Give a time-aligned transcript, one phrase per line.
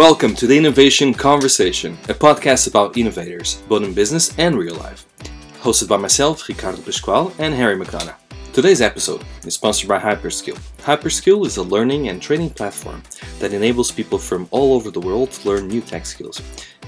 [0.00, 5.04] Welcome to the Innovation Conversation, a podcast about innovators, both in business and real life.
[5.60, 8.14] Hosted by myself, Ricardo Pascual, and Harry McDonough.
[8.54, 10.58] Today's episode is sponsored by Hyperskill.
[10.78, 13.02] Hyperskill is a learning and training platform
[13.40, 16.40] that enables people from all over the world to learn new tech skills.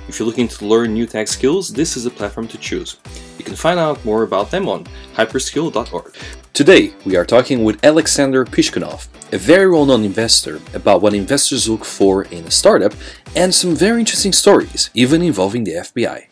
[0.08, 2.96] If you're looking to learn new tech skills, this is a platform to choose.
[3.42, 4.84] You can find out more about them on
[5.16, 6.14] hyperskill.org.
[6.52, 11.68] Today, we are talking with Alexander Piskunov, a very well known investor, about what investors
[11.68, 12.94] look for in a startup
[13.34, 16.26] and some very interesting stories, even involving the FBI.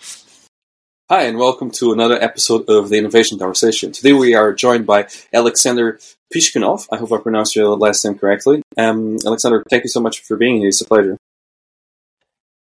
[1.10, 3.91] Hi, and welcome to another episode of the Innovation Conversation.
[3.91, 5.98] Today, we are joined by Alexander
[6.33, 6.86] Piskunov.
[6.92, 8.62] I hope I pronounced your last name correctly.
[8.77, 10.69] Um, Alexander, thank you so much for being here.
[10.69, 11.16] It's a pleasure.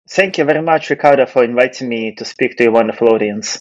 [0.08, 3.58] Thank you very much, Ricardo, for inviting me to speak to your wonderful audience.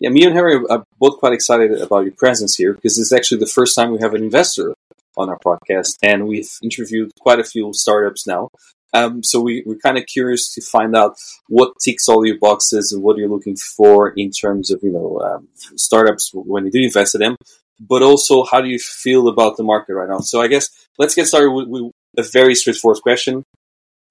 [0.00, 3.38] Yeah, me and Harry are both quite excited about your presence here because it's actually
[3.38, 4.74] the first time we have an investor
[5.16, 8.50] on our podcast, and we've interviewed quite a few startups now.
[8.94, 11.16] Um, so we, we're kind of curious to find out
[11.48, 15.20] what ticks all your boxes and what you're looking for in terms of you know
[15.20, 17.36] um, startups when you do invest in them,
[17.80, 20.20] but also how do you feel about the market right now?
[20.20, 23.44] So I guess let's get started with, with a very straightforward question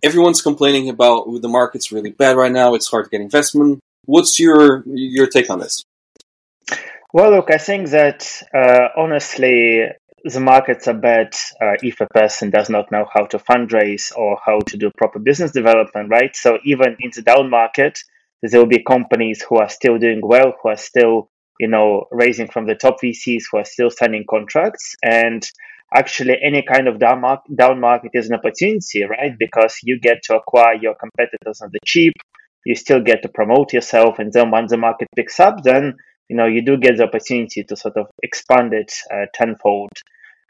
[0.04, 2.76] everyone's complaining about the market's really bad right now.
[2.76, 3.80] It's hard to get investment.
[4.08, 5.84] What's your your take on this?
[7.14, 9.84] Well, look, I think that uh, honestly,
[10.24, 14.40] the markets are bad uh, if a person does not know how to fundraise or
[14.44, 16.36] how to do proper business development, right?
[16.36, 18.00] So even in the down market,
[18.42, 22.48] there will be companies who are still doing well, who are still, you know, raising
[22.48, 25.46] from the top VCs, who are still signing contracts, and
[25.94, 29.38] actually any kind of down market, down market is an opportunity, right?
[29.38, 32.14] Because you get to acquire your competitors on the cheap,
[32.68, 35.96] you still get to promote yourself, and then once the market picks up, then
[36.28, 39.96] you know you do get the opportunity to sort of expand it uh, tenfold,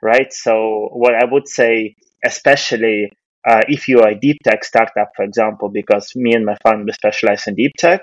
[0.02, 0.34] right?
[0.34, 1.95] So what I would say,
[2.26, 3.12] especially
[3.48, 6.86] uh, if you are a deep tech startup, for example, because me and my fund
[6.86, 8.02] we specialize in deep tech,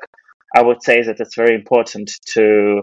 [0.55, 2.83] I would say that it's very important to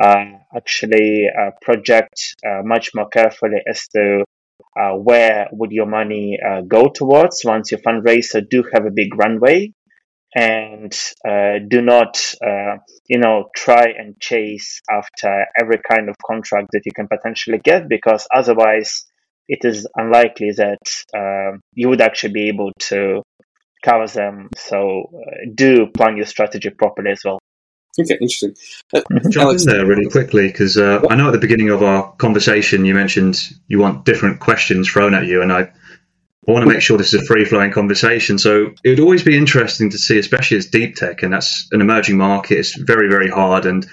[0.00, 0.24] uh,
[0.56, 4.24] actually uh, project uh, much more carefully as to
[4.80, 9.14] uh, where would your money uh, go towards once your fundraiser do have a big
[9.18, 9.70] runway
[10.34, 10.92] and
[11.26, 12.34] uh, do not
[13.08, 17.88] you know try and chase after every kind of contract that you can potentially get
[17.88, 19.06] because otherwise
[19.48, 20.78] it is unlikely that
[21.16, 23.22] um, you would actually be able to
[23.84, 24.48] cover them.
[24.56, 25.10] So
[25.54, 27.40] do plan your strategy properly as well.
[27.98, 28.54] Okay, interesting.
[28.94, 30.46] Uh, Jump Alex, in there really quickly?
[30.46, 34.38] Because uh, I know at the beginning of our conversation you mentioned you want different
[34.38, 35.72] questions thrown at you, and I,
[36.48, 38.38] I want to make sure this is a free flowing conversation.
[38.38, 41.80] So it would always be interesting to see, especially as deep tech, and that's an
[41.80, 42.58] emerging market.
[42.58, 43.86] It's very very hard, and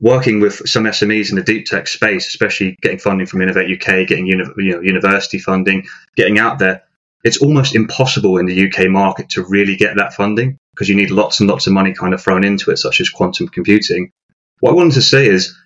[0.00, 4.06] working with some SMEs in the deep tech space, especially getting funding from Innovate UK,
[4.06, 5.84] getting uni- you know, university funding,
[6.16, 6.82] getting out there.
[7.22, 11.12] It's almost impossible in the UK market to really get that funding because you need
[11.12, 14.10] lots and lots of money kind of thrown into it, such as quantum computing.
[14.58, 15.56] What I wanted to say is,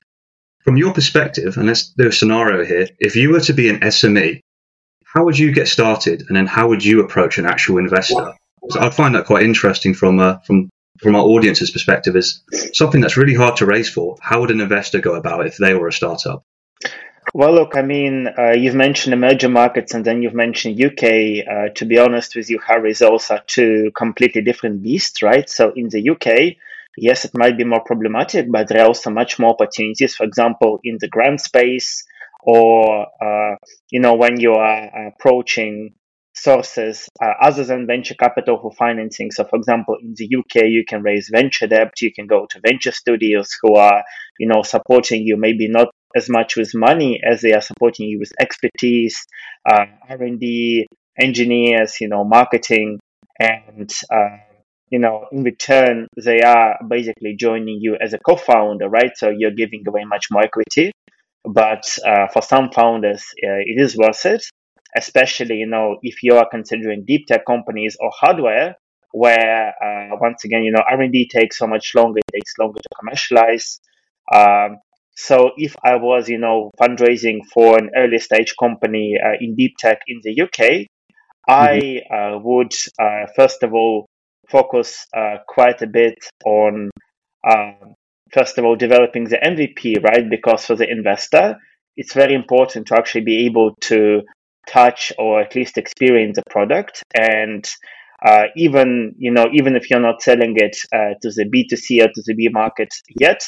[0.64, 3.80] from your perspective, and let's do a scenario here, if you were to be an
[3.80, 4.40] SME,
[5.12, 8.34] how would you get started, and then how would you approach an actual investor?
[8.70, 10.68] So I find that quite interesting from uh, from
[11.00, 12.16] from our audience's perspective.
[12.16, 12.42] Is
[12.74, 14.16] something that's really hard to raise for.
[14.20, 16.42] How would an investor go about it if they were a startup?
[17.34, 21.02] Well, look, I mean, uh, you've mentioned emerging markets and then you've mentioned UK.
[21.02, 25.48] Uh, to be honest with you, Harry, those are two completely different beasts, right?
[25.50, 26.56] So in the UK,
[26.96, 30.14] yes, it might be more problematic, but there are also much more opportunities.
[30.14, 32.04] For example, in the grant space,
[32.46, 33.56] or uh,
[33.90, 35.94] you know, when you are approaching
[36.34, 39.30] sources uh, other than venture capital for financing.
[39.30, 41.92] So, for example, in the UK, you can raise venture debt.
[42.00, 44.04] You can go to venture studios who are,
[44.38, 45.36] you know, supporting you.
[45.36, 49.26] Maybe not as much with money as they are supporting you with expertise,
[49.68, 50.86] uh, R&D,
[51.18, 52.98] engineers, you know, marketing,
[53.40, 54.36] and uh,
[54.90, 59.10] you know, in return, they are basically joining you as a co-founder, right?
[59.16, 60.92] So you're giving away much more equity.
[61.46, 64.44] But uh, for some founders, uh, it is worth it,
[64.96, 68.76] especially you know if you are considering deep tech companies or hardware,
[69.16, 72.88] where uh, once again, you know, R&D takes so much longer, it takes longer to
[72.98, 73.80] commercialize.
[74.34, 74.76] Um,
[75.16, 79.76] so if I was, you know, fundraising for an early stage company uh, in deep
[79.78, 80.86] tech in the UK,
[81.48, 82.14] I mm-hmm.
[82.14, 84.06] uh, would uh, first of all
[84.50, 86.90] focus uh, quite a bit on
[87.50, 87.94] um,
[88.32, 90.28] first of all developing the MVP, right?
[90.28, 91.56] Because for the investor,
[91.96, 94.22] it's very important to actually be able to
[94.68, 97.64] touch or at least experience the product and
[98.24, 102.08] uh, even you know even if you're not selling it uh, to the b2c or
[102.08, 102.88] to the b market
[103.20, 103.40] yet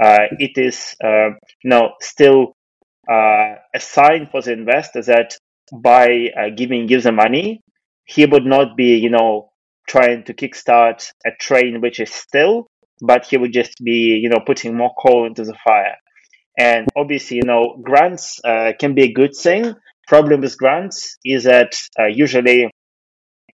[0.00, 1.28] uh, it is uh,
[1.62, 2.54] you know still
[3.10, 5.36] uh, a sign for the investor that
[5.72, 7.60] by giving you the money,
[8.04, 9.50] he would not be, you know,
[9.88, 12.66] trying to kickstart a train which is still,
[13.00, 15.96] but he would just be, you know, putting more coal into the fire.
[16.58, 19.74] And obviously, you know, grants uh, can be a good thing.
[20.08, 22.70] Problem with grants is that uh, usually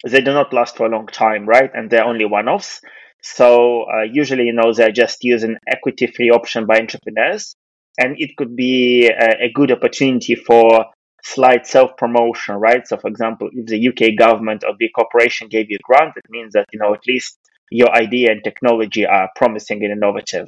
[0.07, 1.69] they do not last for a long time, right?
[1.74, 2.81] And they're only one-offs.
[3.21, 7.56] So uh, usually, you know, they're just using equity-free option by entrepreneurs,
[7.97, 10.85] and it could be a, a good opportunity for
[11.24, 12.88] slight self-promotion, right?
[12.88, 16.25] So, for example, if the UK government or big corporation gave you a grant, it
[16.30, 17.38] means that you know at least
[17.71, 20.48] your idea and technology are promising and innovative.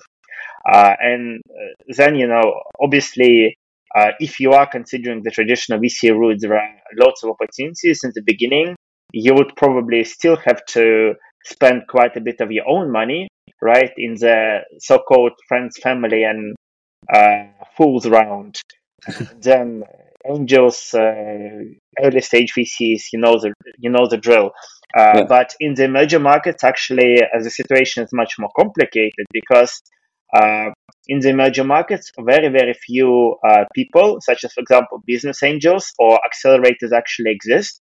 [0.70, 3.58] Uh, and uh, then, you know, obviously,
[3.96, 8.12] uh, if you are considering the traditional VC route, there are lots of opportunities in
[8.16, 8.76] the beginning.
[9.12, 11.16] You would probably still have to
[11.46, 13.28] spend quite a bit of your own money,
[13.62, 16.56] right, in the so-called friends, family, and
[17.14, 17.46] uh,
[17.76, 18.62] fools round.
[19.42, 19.84] then
[20.30, 21.64] angels, uh,
[22.04, 24.52] early stage VCs, you know the you know the drill.
[24.98, 25.24] Uh, yeah.
[25.24, 29.82] But in the emerging markets, actually, uh, the situation is much more complicated because
[30.34, 30.70] uh,
[31.08, 35.92] in the emerging markets, very, very few uh, people, such as, for example, business angels
[36.00, 37.82] or accelerators actually exist.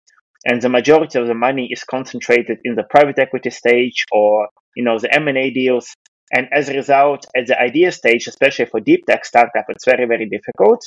[0.44, 4.82] And the majority of the money is concentrated in the private equity stage or, you
[4.82, 5.94] know, the M&A deals.
[6.34, 10.06] And as a result, at the idea stage, especially for deep tech startup, it's very,
[10.06, 10.81] very difficult.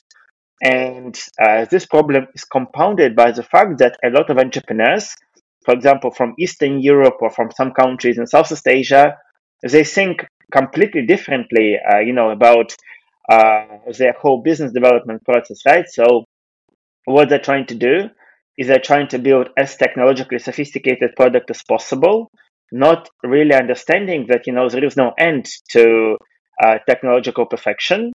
[0.62, 5.16] And uh, this problem is compounded by the fact that a lot of entrepreneurs,
[5.66, 9.18] for example, from Eastern Europe or from some countries in Southeast Asia,
[9.64, 12.76] they think completely differently, uh, you know, about
[13.30, 13.66] uh,
[13.98, 15.86] their whole business development process, right?
[15.90, 16.26] So
[17.06, 18.10] what they're trying to do
[18.58, 22.32] is they're trying to build as technologically sophisticated product as possible,
[22.72, 26.18] not really understanding that, you know, there is no end to
[26.64, 28.14] uh, technological perfection.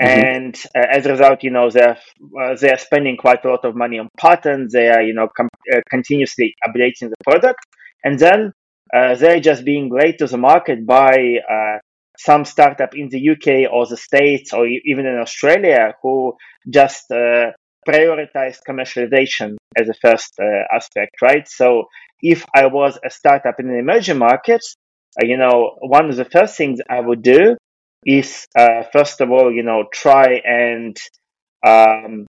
[0.00, 0.26] Mm-hmm.
[0.26, 1.98] And uh, as a result, you know, they're,
[2.40, 4.72] uh, they're spending quite a lot of money on patents.
[4.72, 7.60] They are, you know, com- uh, continuously updating the product.
[8.02, 8.52] And then
[8.92, 11.78] uh, they're just being led to the market by uh,
[12.18, 16.34] some startup in the UK or the States or even in Australia who
[16.68, 17.50] just uh,
[17.88, 20.34] prioritized commercialization as a first
[20.72, 21.46] aspect, right?
[21.48, 21.84] So
[22.20, 24.62] if I was a startup in an emerging market,
[25.20, 27.56] you know, one of the first things I would do
[28.04, 30.96] is uh, first of all, you know, try and
[31.66, 32.26] um,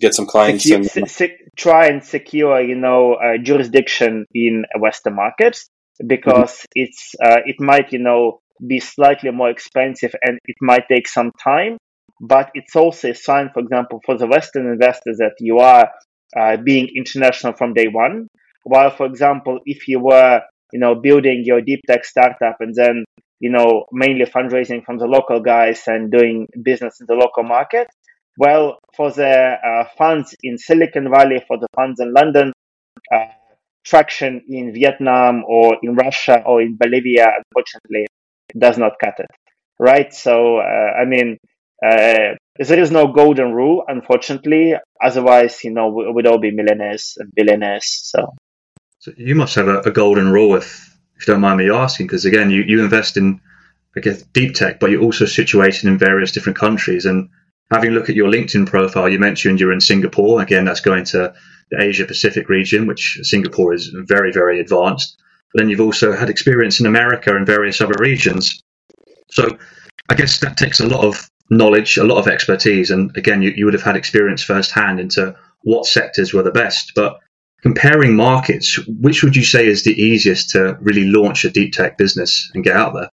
[0.00, 1.10] get some clients secure, and...
[1.10, 5.68] se- try and secure, you know, jurisdiction in Western markets
[6.06, 6.64] because mm-hmm.
[6.74, 11.30] it's uh, it might you know be slightly more expensive and it might take some
[11.42, 11.76] time
[12.20, 15.90] but it's also a sign for example for the western investors that you are
[16.36, 18.26] uh, being international from day one
[18.64, 20.40] while for example if you were
[20.72, 23.04] you know building your deep tech startup and then
[23.40, 27.88] you know mainly fundraising from the local guys and doing business in the local market
[28.36, 32.52] well for the uh, funds in silicon valley for the funds in london
[33.14, 33.26] uh,
[33.88, 38.06] traction in Vietnam or in Russia or in Bolivia, unfortunately,
[38.56, 39.30] does not cut it.
[39.78, 40.12] Right?
[40.12, 41.38] So, uh, I mean,
[41.84, 44.74] uh, there is no golden rule, unfortunately.
[45.02, 47.86] Otherwise, you know, we would all be millionaires and billionaires.
[47.86, 48.34] So,
[48.98, 52.06] so you must have a, a, golden rule, if, if you don't mind me asking,
[52.06, 53.40] because again, you, you invest in,
[53.96, 57.04] I guess, deep tech, but you're also situated in various different countries.
[57.04, 57.28] And
[57.72, 60.40] having a look at your LinkedIn profile, you mentioned you're in Singapore.
[60.40, 61.34] Again, that's going to
[61.70, 65.20] the Asia Pacific region, which Singapore is very, very advanced.
[65.52, 68.62] But then you've also had experience in America and various other regions.
[69.30, 69.58] So
[70.08, 72.90] I guess that takes a lot of knowledge, a lot of expertise.
[72.90, 76.92] And again, you, you would have had experience firsthand into what sectors were the best.
[76.94, 77.18] But
[77.62, 81.98] comparing markets, which would you say is the easiest to really launch a deep tech
[81.98, 83.10] business and get out there?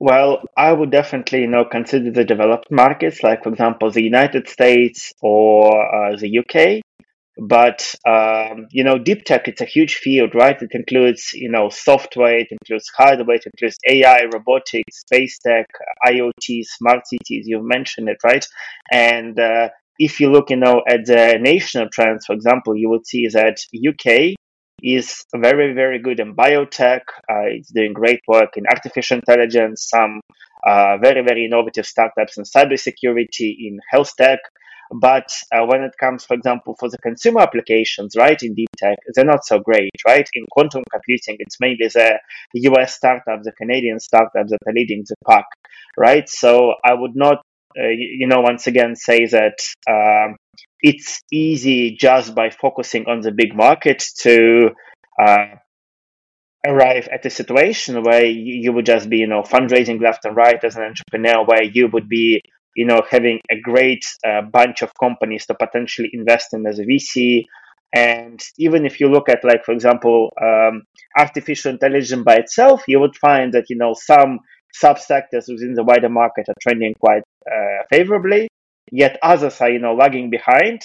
[0.00, 4.48] Well, I would definitely, you know, consider the developed markets, like for example, the United
[4.48, 6.82] States or uh, the UK.
[7.40, 10.60] But um, you know, deep tech it's a huge field, right?
[10.60, 15.66] It includes you know software, it includes hardware, it includes AI, robotics, space tech,
[16.04, 17.44] IoT, smart cities.
[17.46, 18.44] You've mentioned it, right?
[18.90, 23.06] And uh, if you look, you know, at the national trends, for example, you would
[23.06, 24.34] see that UK
[24.82, 27.00] is very, very good in biotech.
[27.28, 30.20] Uh, it's doing great work in artificial intelligence, some
[30.66, 34.38] uh, very, very innovative startups in cybersecurity, in health tech.
[34.90, 38.96] But uh, when it comes, for example, for the consumer applications, right, in deep tech,
[39.14, 40.26] they're not so great, right?
[40.32, 42.18] In quantum computing, it's mainly the
[42.54, 45.44] US startups, the Canadian startups that are leading the pack,
[45.98, 46.26] right?
[46.28, 47.42] So I would not,
[47.76, 49.58] uh, you know, once again say that
[49.88, 50.36] um,
[50.80, 54.70] it's easy just by focusing on the big market to
[55.20, 55.46] uh,
[56.66, 60.62] arrive at a situation where you would just be, you know, fundraising left and right
[60.62, 62.40] as an entrepreneur, where you would be
[62.78, 66.84] you know, having a great uh, bunch of companies to potentially invest in as a
[66.84, 67.44] VC,
[67.92, 70.82] And even if you look at, like, for example, um,
[71.16, 74.38] artificial intelligence by itself, you would find that, you know, some
[74.82, 78.48] subsectors within the wider market are trending quite uh, favorably,
[78.90, 80.80] yet others are, you know, lagging behind.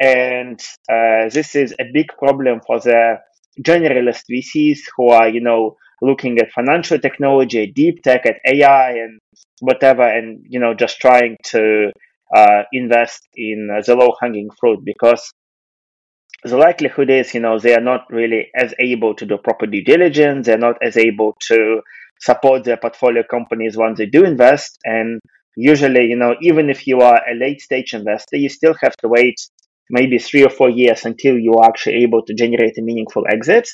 [0.00, 0.60] And
[0.90, 3.18] uh, this is a big problem for the
[3.62, 9.20] generalist VCs who are, you know, looking at financial technology, deep tech, at AI, and
[9.60, 11.90] whatever, and you know, just trying to
[12.34, 15.32] uh, invest in the low hanging fruit because
[16.42, 19.82] the likelihood is, you know, they are not really as able to do proper due
[19.82, 20.46] diligence.
[20.46, 21.80] They're not as able to
[22.24, 24.78] support their portfolio companies once they do invest.
[24.84, 25.20] And
[25.56, 29.08] usually, you know, even if you are a late stage investor, you still have to
[29.08, 29.36] wait
[29.90, 33.68] maybe three or four years until you are actually able to generate a meaningful exit.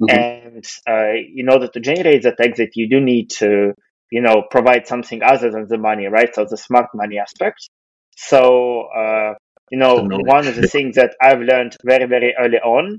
[0.00, 0.18] Mm-hmm.
[0.18, 3.72] And uh, in order to generate that exit, you do need to,
[4.12, 6.32] you know, provide something other than the money, right?
[6.34, 7.68] So the smart money aspect.
[8.16, 9.34] So, uh,
[9.70, 12.98] you know, one of the things that I've learned very, very early on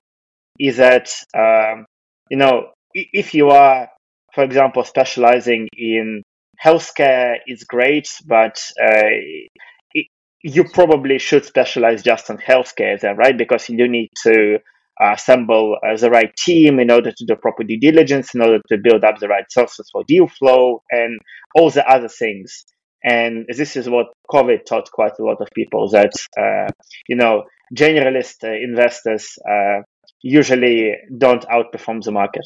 [0.60, 1.86] is that, um,
[2.30, 3.88] you know, if you are,
[4.38, 6.22] for example, specializing in
[6.64, 9.10] healthcare, is great, but uh,
[9.96, 10.06] it,
[10.44, 13.36] you probably should specialize just in healthcare, then, right?
[13.36, 14.60] Because you need to
[15.02, 18.78] assemble uh, the right team in order to do proper due diligence, in order to
[18.78, 21.18] build up the right sources for deal flow, and
[21.56, 22.64] all the other things.
[23.04, 26.72] And this is what COVID taught quite a lot of people that, uh,
[27.10, 29.82] you know, generalist uh, investors uh,
[30.22, 32.44] usually don't outperform the market.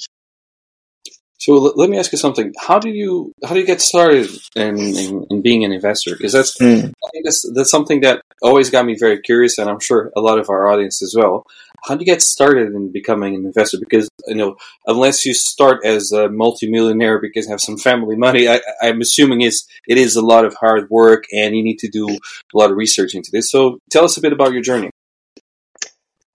[1.42, 2.54] So let me ask you something.
[2.60, 6.12] How do you how do you get started in, in, in being an investor?
[6.16, 6.84] Because that's mm.
[6.84, 10.22] I think that's that's something that always got me very curious, and I'm sure a
[10.22, 11.48] lot of our audience as well.
[11.84, 13.80] How do you get started in becoming an investor?
[13.80, 14.56] Because you know,
[14.86, 19.42] unless you start as a multimillionaire because you have some family money, I, am assuming
[19.42, 22.20] it's it is a lot of hard work, and you need to do a
[22.54, 23.50] lot of research into this.
[23.50, 24.92] So tell us a bit about your journey.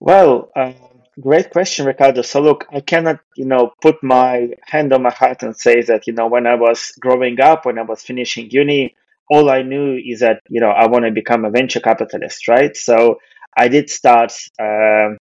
[0.01, 0.51] Well.
[0.53, 0.86] Um
[1.19, 2.21] Great question, Ricardo.
[2.23, 6.05] So look, I cannot, you know, put my hand on my heart and say that,
[6.07, 8.95] you know, when I was growing up, when I was finishing uni,
[9.29, 12.75] all I knew is that, you know, I want to become a venture capitalist, right?
[12.77, 13.19] So
[13.57, 15.17] I did start, um,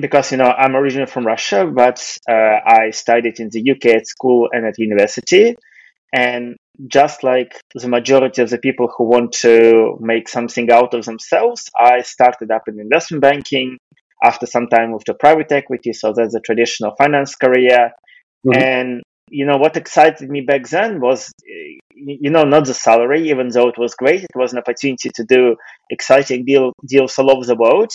[0.00, 2.32] because, you know, I'm originally from Russia, but uh,
[2.66, 5.56] I studied in the UK at school and at university.
[6.14, 6.56] And
[6.88, 11.70] just like the majority of the people who want to make something out of themselves,
[11.78, 13.78] I started up in investment banking
[14.24, 15.92] after some time moved to private equity.
[15.92, 17.92] So that's a traditional finance career.
[18.46, 18.62] Mm-hmm.
[18.62, 21.30] And, you know, what excited me back then was,
[21.94, 24.22] you know, not the salary, even though it was great.
[24.22, 25.56] It was an opportunity to do
[25.90, 27.90] exciting deal, deals all over the world.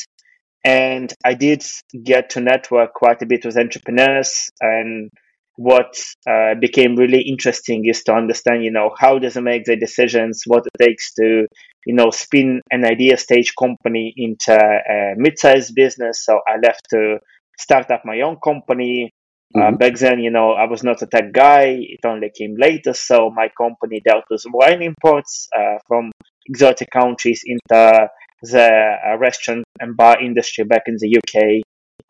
[0.63, 1.63] And I did
[2.03, 5.09] get to network quite a bit with entrepreneurs and
[5.59, 5.93] what
[6.25, 10.43] uh, became really interesting is to understand, you know, how does it make the decisions,
[10.47, 11.47] what it takes to,
[11.85, 16.23] you know, spin an idea stage company into a mid-sized business.
[16.23, 17.17] So I left to
[17.57, 19.11] start up my own company.
[19.53, 19.73] Uh, mm-hmm.
[19.73, 21.75] Uh, back then, you know, I was not a tech guy.
[21.77, 22.93] It only came later.
[22.93, 26.13] So my company dealt with wine imports uh, from
[26.45, 28.07] exotic countries into
[28.43, 31.63] the uh, restaurant and bar industry back in the UK.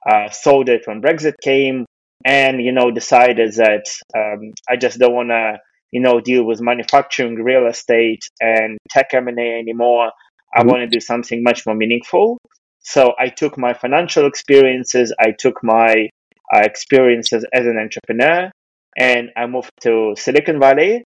[0.07, 1.85] Uh, sold it when Brexit came
[2.25, 3.85] and you know decided that
[4.15, 5.57] um, I just don't want to
[5.91, 10.11] you know deal with manufacturing, real estate, and tech M and A anymore.
[10.53, 10.69] I mm-hmm.
[10.69, 12.37] want to do something much more meaningful.
[12.79, 16.09] So I took my financial experiences, I took my
[16.53, 18.51] uh, experiences as an entrepreneur,
[18.97, 21.03] and I moved to Silicon Valley.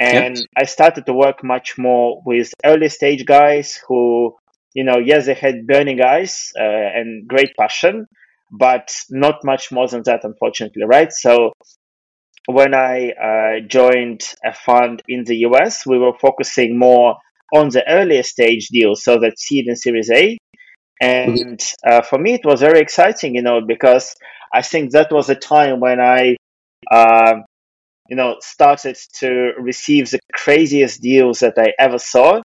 [0.00, 0.46] And yep.
[0.56, 4.34] I started to work much more with early stage guys who,
[4.72, 8.06] you know, yes, they had burning eyes uh, and great passion,
[8.50, 11.12] but not much more than that, unfortunately, right?
[11.12, 11.52] So
[12.46, 17.16] when I uh, joined a fund in the US, we were focusing more
[17.54, 20.36] on the earlier stage deals, so that seed and Series A.
[21.00, 24.14] And uh, for me, it was very exciting, you know, because
[24.52, 26.36] I think that was a time when I,
[26.90, 27.34] uh,
[28.08, 32.42] you know, started to receive the craziest deals that I ever saw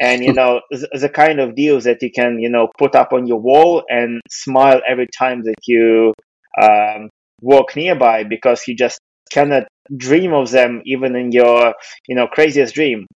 [0.00, 3.26] and you know the, kind of deals that you can you know put up on
[3.26, 6.12] your wall and smile every time that you
[6.60, 7.08] um,
[7.40, 9.00] walk nearby because you just
[9.30, 9.64] cannot
[9.96, 11.74] dream of them even in your
[12.06, 13.06] you know craziest dream.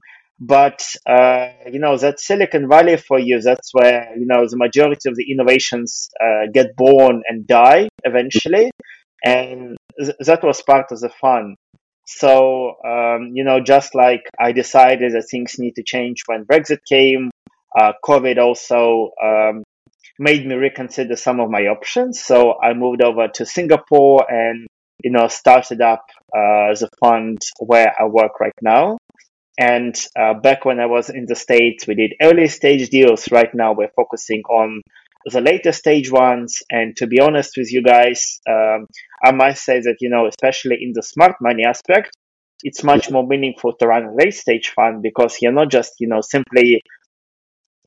[0.41, 5.09] But uh, you know that silicon valley for you that's where you know the majority
[5.09, 8.71] of the innovations uh, get born and die eventually.
[9.25, 11.55] And th- that was part of the fun
[12.07, 16.79] so, um, you know, just like I decided that things need to change when Brexit
[16.89, 17.31] came,
[17.79, 19.63] uh, COVID also um,
[20.19, 22.21] made me reconsider some of my options.
[22.21, 24.67] So I moved over to Singapore and,
[25.03, 26.05] you know, started up
[26.35, 28.99] uh, the fund where I work right now.
[29.59, 33.31] And uh, back when I was in the States, we did early stage deals.
[33.31, 34.81] Right now, we're focusing on
[35.27, 36.59] the later stage ones.
[36.71, 38.87] And to be honest with you guys, um,
[39.25, 42.17] I must say that, you know, especially in the smart money aspect,
[42.63, 46.09] it's much more meaningful to run a late stage fund because you're not just, you
[46.09, 46.83] know, simply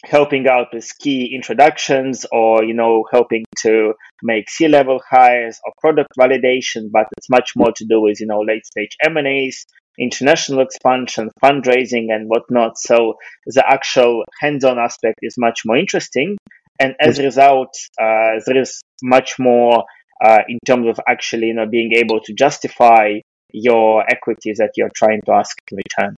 [0.04, 6.10] helping out with key introductions or, you know, helping to make C-level hires or product
[6.20, 9.66] validation, but it's much more to do with, you know, late stage M&As,
[9.98, 12.78] international expansion, fundraising and whatnot.
[12.78, 13.16] So
[13.46, 16.38] the actual hands-on aspect is much more interesting.
[16.80, 19.86] And as a result, uh, there is much more
[20.24, 23.20] uh, in terms of actually, you know, being able to justify
[23.52, 26.16] your equities that you're trying to ask in return.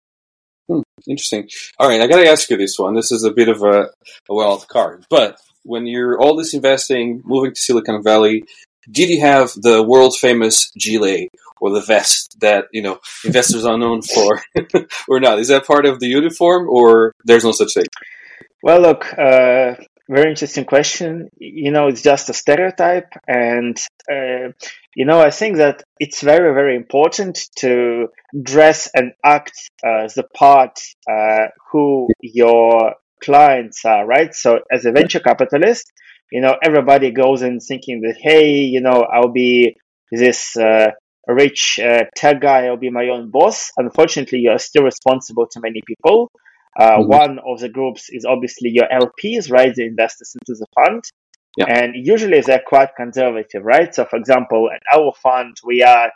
[0.68, 1.48] Hmm, interesting.
[1.80, 2.96] All right, I got to ask you this one.
[2.96, 3.90] This is a bit of a,
[4.30, 8.44] a wild card, but when you're all this investing, moving to Silicon Valley,
[8.90, 13.78] did you have the world famous gilet or the vest that you know investors are
[13.78, 14.42] known for,
[15.08, 15.40] or not?
[15.40, 17.86] Is that part of the uniform, or there's no such thing?
[18.64, 19.76] Well, look, uh,
[20.10, 21.30] very interesting question.
[21.38, 23.78] You know, it's just a stereotype, and
[24.12, 24.52] uh,
[24.96, 28.08] you know, I think that it's very, very important to
[28.42, 34.34] dress and act as the part uh, who your clients are, right?
[34.34, 35.92] So, as a venture capitalist,
[36.32, 39.76] you know, everybody goes in thinking that, hey, you know, I'll be
[40.12, 40.92] this uh,
[41.28, 43.72] rich uh, tech guy, I'll be my own boss.
[43.78, 46.32] Unfortunately, you're still responsible to many people.
[46.78, 47.10] Uh, mm-hmm.
[47.10, 49.74] One of the groups is obviously your LPs, right?
[49.74, 51.04] The investors into the fund.
[51.58, 51.66] Yeah.
[51.70, 53.94] And usually they're quite conservative, right?
[53.94, 56.12] So, for example, at our fund, we are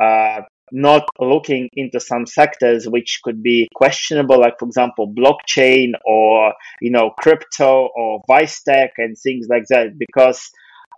[0.00, 0.40] uh,
[0.72, 6.90] not looking into some sectors which could be questionable, like, for example, blockchain or, you
[6.90, 10.50] know, crypto or vice tech and things like that, because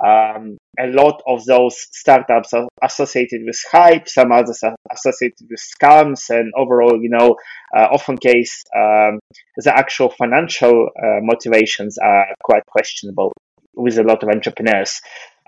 [0.04, 5.60] um, a lot of those startups are associated with hype, some others are associated with
[5.60, 7.36] scams, and overall, you know,
[7.76, 9.18] uh, often case um,
[9.56, 13.32] the actual financial uh, motivations are quite questionable
[13.74, 15.00] with a lot of entrepreneurs.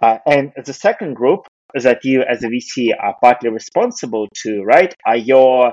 [0.02, 4.92] Uh, and the second group that you as a VC are partly responsible to, right,
[5.06, 5.72] are your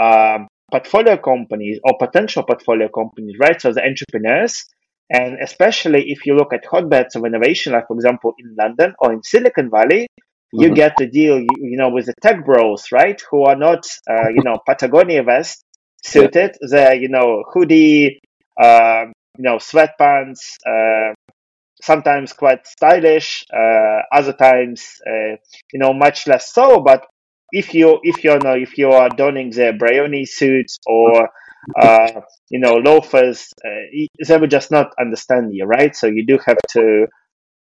[0.00, 3.60] um, portfolio companies or potential portfolio companies, right?
[3.60, 4.64] So the entrepreneurs
[5.10, 9.12] and especially if you look at hotbeds of innovation, like for example in London or
[9.12, 10.08] in Silicon Valley,
[10.52, 10.74] you mm-hmm.
[10.74, 13.20] get to deal, you, you, know, with the tech bros, right?
[13.30, 15.62] Who are not, uh, you know, Patagonia vest
[16.04, 16.56] suited.
[16.60, 16.68] Yeah.
[16.70, 18.20] They're, you know, hoodie,
[18.60, 21.14] uh, you know, sweatpants, uh,
[21.82, 25.36] sometimes quite stylish, uh, other times, uh,
[25.72, 26.80] you know, much less so.
[26.80, 27.06] But
[27.56, 31.30] if you, if you know, if you are donning the Brioni suits or
[31.80, 35.96] uh, you know, loafers, uh, they would just not understand you, right?
[35.96, 37.06] So you do have to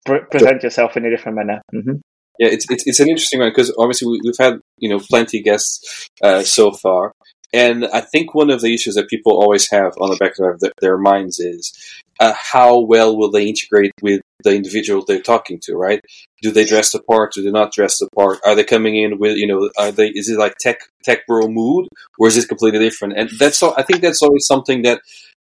[0.05, 1.63] pre- present yourself in a different manner.
[1.75, 1.97] Mm-hmm.
[2.39, 5.39] Yeah, it's, it's, it's an interesting one because obviously we, have had you know plenty
[5.39, 7.13] of guests uh, so far,
[7.53, 10.59] and I think one of the issues that people always have on the back of
[10.59, 11.73] their, their minds is
[12.20, 16.00] uh, how well will they integrate with the individual they're talking to, right?
[16.42, 17.33] Do they dress the part?
[17.33, 18.38] Do they not dress the part?
[18.44, 21.48] Are they coming in with, you know, are they, is it like tech, tech bro
[21.48, 23.16] mood or is it completely different?
[23.16, 25.00] And that's all, I think that's always something that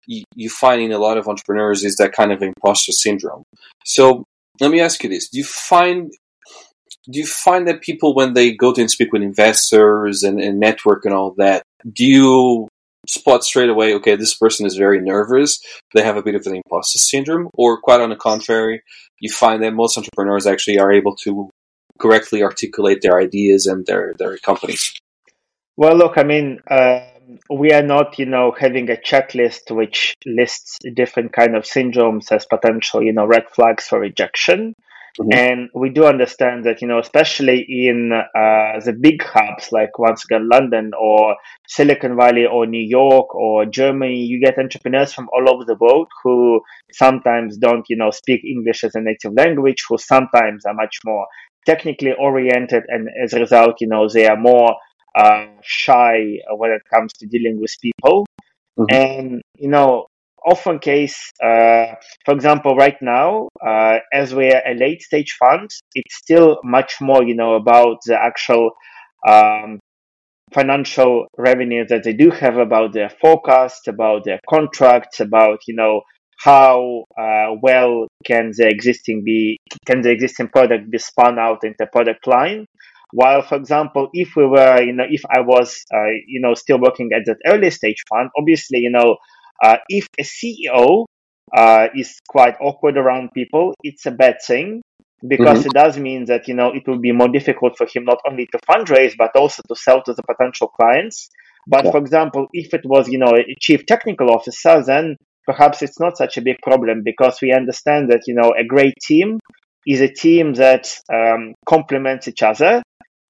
[0.06, 3.44] you, you find in a lot of entrepreneurs is that kind of imposter syndrome.
[3.86, 4.26] So
[4.60, 5.30] let me ask you this.
[5.30, 6.12] Do you find,
[7.10, 10.60] do you find that people, when they go to and speak with investors and, and
[10.60, 12.68] network and all that, do you
[13.08, 15.60] spot straight away, okay, this person is very nervous,
[15.94, 18.82] they have a bit of an imposter syndrome, or quite on the contrary,
[19.20, 21.50] you find that most entrepreneurs actually are able to
[22.00, 24.94] correctly articulate their ideas and their, their companies?
[25.78, 27.02] Well, look, I mean, uh,
[27.50, 32.46] we are not, you know, having a checklist which lists different kind of syndromes as
[32.46, 34.74] potential, you know, red flags for rejection.
[35.20, 35.34] Mm-hmm.
[35.34, 40.24] And we do understand that, you know, especially in uh, the big hubs like once
[40.26, 41.36] again London or
[41.68, 46.08] Silicon Valley or New York or Germany, you get entrepreneurs from all over the world
[46.24, 50.98] who sometimes don't, you know, speak English as a native language, who sometimes are much
[51.06, 51.26] more
[51.66, 54.76] technically oriented, and as a result, you know, they are more
[55.16, 58.26] uh, shy when it comes to dealing with people.
[58.78, 58.96] Mm-hmm.
[58.96, 60.08] And you know,
[60.46, 66.16] often case, uh, for example, right now, uh, as we're a late stage fund, it's
[66.16, 68.72] still much more, you know, about the actual
[69.28, 69.80] um,
[70.54, 76.02] financial revenue that they do have, about their forecast, about their contracts, about, you know,
[76.40, 81.86] how uh, well can the existing be can the existing product be spun out into
[81.92, 82.66] product line.
[83.12, 86.80] While for example if we were you know if i was uh, you know still
[86.80, 89.18] working at that early stage fund obviously you know
[89.64, 91.06] uh, if a CEO
[91.56, 94.82] uh, is quite awkward around people, it's a bad thing
[95.28, 95.68] because mm-hmm.
[95.68, 98.48] it does mean that you know it will be more difficult for him not only
[98.48, 101.30] to fundraise but also to sell to the potential clients.
[101.68, 101.92] But yeah.
[101.92, 106.18] for example, if it was you know a chief technical officer, then perhaps it's not
[106.18, 109.40] such a big problem because we understand that you know a great team
[109.86, 112.82] is a team that um, complements each other,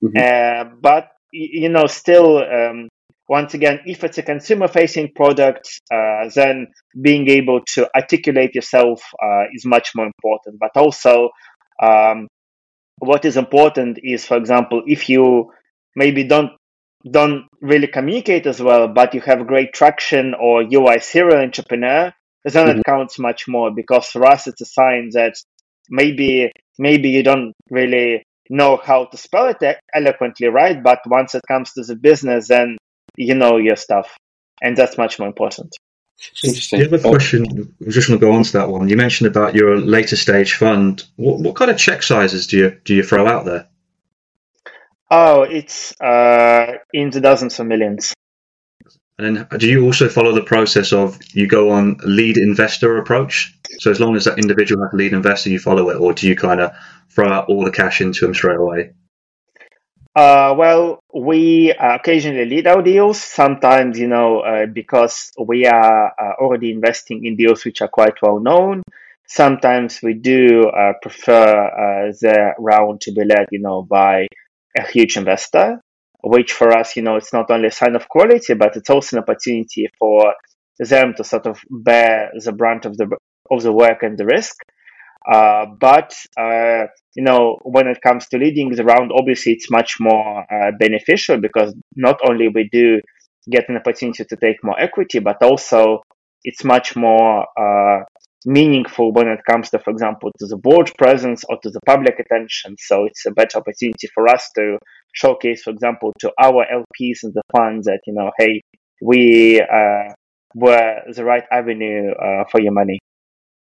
[0.04, 0.18] mm-hmm.
[0.18, 2.88] uh, but you know still um,
[3.30, 6.68] once again, if it's a consumer facing product, uh, then
[7.00, 10.60] being able to articulate yourself uh, is much more important.
[10.60, 11.30] But also,
[11.82, 12.28] um,
[12.98, 15.52] what is important is, for example, if you
[15.96, 16.52] maybe don't
[17.10, 21.38] don't really communicate as well, but you have great traction or you are a serial
[21.38, 22.12] entrepreneur,
[22.44, 22.80] then mm-hmm.
[22.80, 25.36] it counts much more because for us it's a sign that
[25.90, 30.82] maybe maybe you don't really know how to spell it eloquently, right?
[30.84, 32.78] But once it comes to the business, then
[33.20, 34.18] you know your stuff,
[34.62, 35.76] and that's much more important.
[36.44, 36.80] Interesting.
[36.80, 38.90] The other question, I just want to go on to that one.
[38.90, 41.04] You mentioned about your later stage fund.
[41.16, 43.68] What, what kind of check sizes do you do you throw out there?
[45.12, 48.14] Oh, it's uh, in the dozens of millions.
[49.18, 53.54] And then, do you also follow the process of you go on lead investor approach?
[53.80, 56.28] So as long as that individual has a lead investor, you follow it, or do
[56.28, 56.72] you kind of
[57.10, 58.92] throw out all the cash into them straight away?
[60.16, 63.22] Uh, well, we uh, occasionally lead our deals.
[63.22, 68.16] Sometimes, you know, uh, because we are uh, already investing in deals which are quite
[68.22, 68.82] well known.
[69.28, 74.28] Sometimes we do uh, prefer uh, the round to be led, you know, by
[74.78, 75.80] a huge investor,
[76.24, 79.18] which for us, you know, it's not only a sign of quality, but it's also
[79.18, 80.34] an opportunity for
[80.80, 83.16] them to sort of bear the brunt of the
[83.52, 84.56] of the work and the risk.
[85.28, 89.98] Uh, but uh, you know, when it comes to leading the round, obviously it's much
[90.00, 93.00] more uh, beneficial because not only we do
[93.50, 96.02] get an opportunity to take more equity, but also
[96.44, 98.04] it's much more uh,
[98.46, 102.20] meaningful when it comes to, for example, to the board presence or to the public
[102.20, 102.76] attention.
[102.80, 104.78] So it's a better opportunity for us to
[105.14, 108.62] showcase, for example, to our LPs and the funds that you know, hey,
[109.02, 110.14] we uh,
[110.56, 113.00] were the right avenue uh, for your money.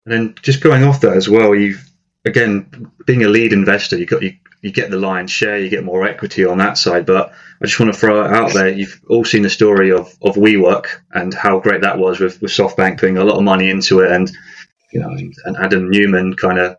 [0.04, 1.78] And then just going off that as well, you
[2.24, 5.84] again being a lead investor, you got you, you get the lion's share, you get
[5.84, 7.06] more equity on that side.
[7.06, 8.68] But I just want to throw it out there.
[8.68, 12.50] You've all seen the story of of WeWork and how great that was with, with
[12.50, 14.30] SoftBank putting a lot of money into it, and
[14.92, 16.76] you know, and Adam Neumann kind of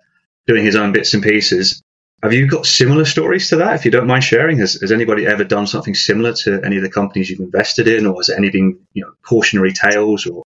[0.48, 1.82] doing his own bits and pieces.
[2.24, 3.76] Have you got similar stories to that?
[3.76, 6.82] If you don't mind sharing, has, has anybody ever done something similar to any of
[6.82, 10.44] the companies you've invested in, or has it anything you know cautionary tales, or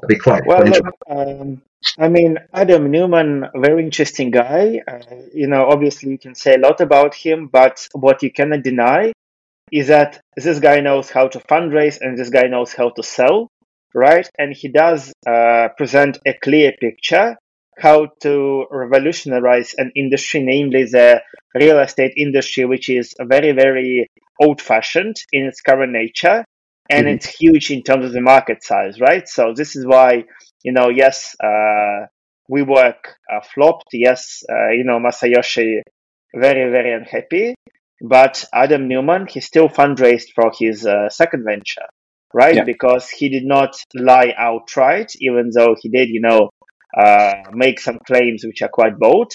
[0.00, 0.64] that'd be quite, well,
[1.08, 1.62] um,
[1.98, 4.80] I mean, Adam Neumann, very interesting guy.
[4.86, 5.00] Uh,
[5.32, 9.12] you know, obviously you can say a lot about him, but what you cannot deny
[9.72, 13.48] is that this guy knows how to fundraise and this guy knows how to sell,
[13.94, 14.28] right?
[14.38, 17.36] And he does uh, present a clear picture
[17.78, 21.22] how to revolutionize an industry, namely the
[21.54, 24.10] real estate industry, which is very, very
[24.42, 26.44] old fashioned in its current nature.
[26.90, 27.14] And mm-hmm.
[27.14, 29.26] it's huge in terms of the market size, right?
[29.28, 30.24] So this is why
[30.62, 32.06] you know, yes, uh,
[32.50, 33.00] WeWork
[33.32, 33.88] uh, flopped.
[33.92, 35.80] Yes, uh, you know, Masayoshi
[36.34, 37.54] very, very unhappy.
[38.02, 41.86] But Adam Neumann, he still fundraised for his uh, second venture,
[42.32, 42.56] right?
[42.56, 42.64] Yeah.
[42.64, 46.50] Because he did not lie outright, even though he did, you know,
[46.96, 49.32] uh, make some claims which are quite bold.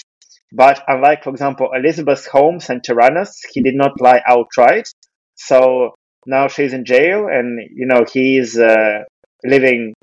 [0.52, 4.88] But unlike, for example, Elizabeth Holmes and Theranos, he did not lie outright.
[5.34, 9.04] So now she's in jail, and you know he's uh,
[9.44, 9.94] living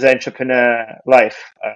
[0.00, 1.52] the entrepreneur life.
[1.64, 1.70] Uh,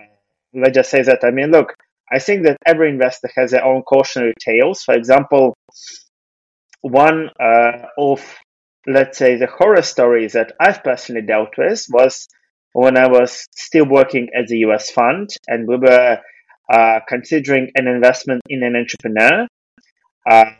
[0.54, 1.20] let's just say that.
[1.24, 1.74] I mean, look,
[2.11, 4.83] I think that every investor has their own cautionary tales.
[4.83, 5.54] For example,
[6.81, 8.22] one uh, of,
[8.87, 12.28] let's say, the horror stories that I've personally dealt with was
[12.72, 16.18] when I was still working at the US fund and we were
[16.72, 19.46] uh, considering an investment in an entrepreneur
[20.28, 20.50] uh,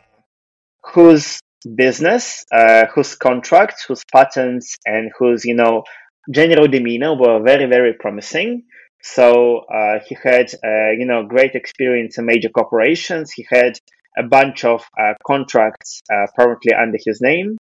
[0.93, 1.39] whose
[1.75, 5.83] business, uh, whose contracts, whose patents, and whose, you know,
[6.29, 8.63] general demeanor were very, very promising.
[9.01, 13.31] So uh, he had, uh, you know, great experience in major corporations.
[13.31, 13.79] He had
[14.17, 17.57] a bunch of uh, contracts uh, currently under his name.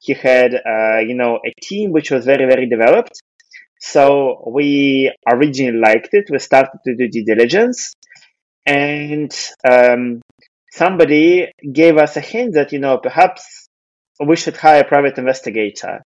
[0.00, 3.20] He had, uh, you know, a team which was very, very developed.
[3.80, 6.28] So we originally liked it.
[6.30, 7.92] We started to do due diligence,
[8.64, 9.30] and
[9.70, 10.22] um,
[10.70, 13.68] somebody gave us a hint that you know perhaps
[14.26, 16.02] we should hire a private investigator.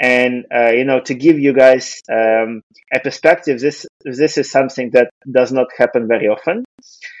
[0.00, 4.90] And uh, you know, to give you guys um, a perspective, this this is something
[4.92, 6.64] that does not happen very often.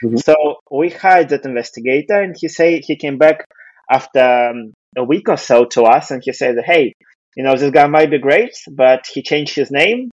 [0.04, 0.16] Mm-hmm.
[0.18, 0.34] So
[0.70, 3.44] we hired that investigator, and he said he came back
[3.90, 6.92] after um, a week or so to us, and he said, "Hey,
[7.36, 10.10] you know, this guy might be great, but he changed his name.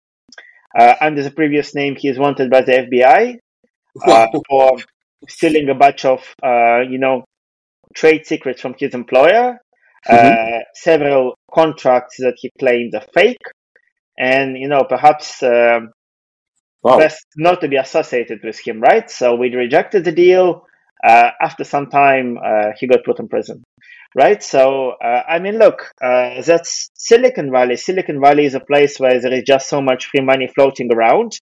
[0.78, 3.38] Uh, under the previous name, he is wanted by the FBI
[4.06, 4.78] uh, for
[5.30, 7.24] stealing a bunch of, uh, you know,
[7.94, 9.60] trade secrets from his employer
[10.08, 10.56] mm-hmm.
[10.56, 13.46] Uh, several contracts that he claimed are fake,
[14.18, 15.92] and you know perhaps um,
[16.84, 16.98] wow.
[16.98, 19.10] best not to be associated with him, right?
[19.10, 20.66] So we rejected the deal.
[21.04, 23.62] Uh, after some time, uh, he got put in prison,
[24.16, 24.42] right?
[24.42, 27.76] So, uh, I mean, look, uh, that's Silicon Valley.
[27.76, 31.34] Silicon Valley is a place where there is just so much free money floating around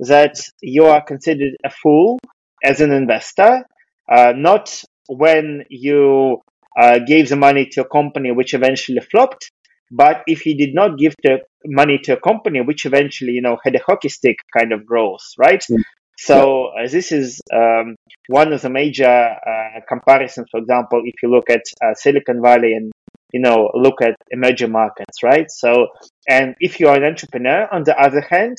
[0.00, 2.20] that you are considered a fool
[2.62, 3.64] as an investor,
[4.08, 6.40] uh, not when you
[6.78, 9.50] uh, gave the money to a company which eventually flopped,
[9.90, 13.56] but if he did not give the money to a company which eventually, you know,
[13.64, 15.64] had a hockey stick kind of growth, right?
[15.70, 15.82] Mm.
[16.18, 17.94] So uh, this is um,
[18.26, 20.48] one of the major uh, comparisons.
[20.50, 22.90] For example, if you look at uh, Silicon Valley and
[23.32, 25.48] you know look at emerging markets, right?
[25.48, 25.88] So,
[26.28, 28.56] and if you are an entrepreneur, on the other hand,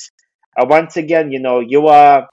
[0.57, 2.29] uh, once again, you know you are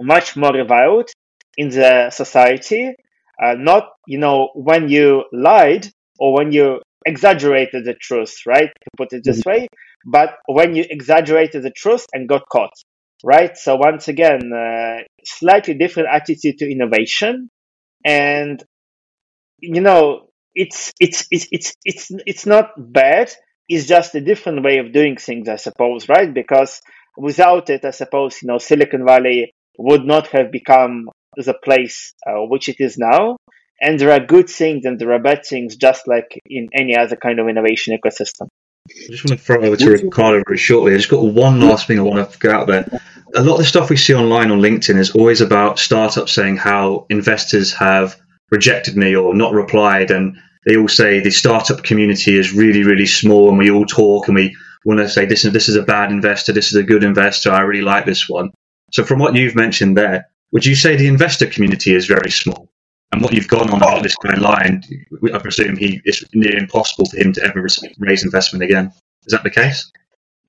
[0.00, 1.10] much more reviled
[1.56, 2.94] in the society.
[3.42, 5.86] Uh, not you know when you lied
[6.18, 8.68] or when you exaggerated the truth, right?
[8.68, 9.50] To put it this mm-hmm.
[9.50, 9.68] way,
[10.04, 12.74] but when you exaggerated the truth and got caught
[13.22, 13.56] right?
[13.56, 17.50] So once again, uh, slightly different attitude to innovation,
[18.04, 18.62] and
[19.58, 23.32] you know, it's it's it's it's it's it's not bad.
[23.68, 26.32] It's just a different way of doing things, I suppose, right?
[26.32, 26.80] Because
[27.16, 32.40] without it, I suppose you know, Silicon Valley would not have become the place uh,
[32.46, 33.36] which it is now.
[33.80, 37.16] And there are good things and there are bad things, just like in any other
[37.16, 38.48] kind of innovation ecosystem.
[38.90, 40.92] I just want to throw over to Ricardo very shortly.
[40.92, 43.00] I just got one last thing I want to get out there.
[43.34, 46.56] A lot of the stuff we see online on LinkedIn is always about startups saying
[46.56, 52.36] how investors have rejected me or not replied, and they all say the startup community
[52.36, 55.52] is really, really small, and we all talk and we want to say this is
[55.52, 57.52] this is a bad investor, this is a good investor.
[57.52, 58.50] I really like this one.
[58.92, 62.68] So, from what you've mentioned there, would you say the investor community is very small?
[63.12, 64.82] And what you've gone on about this guy line,
[65.34, 67.66] I presume he it's near impossible for him to ever
[67.98, 68.92] raise investment again.
[69.26, 69.90] Is that the case?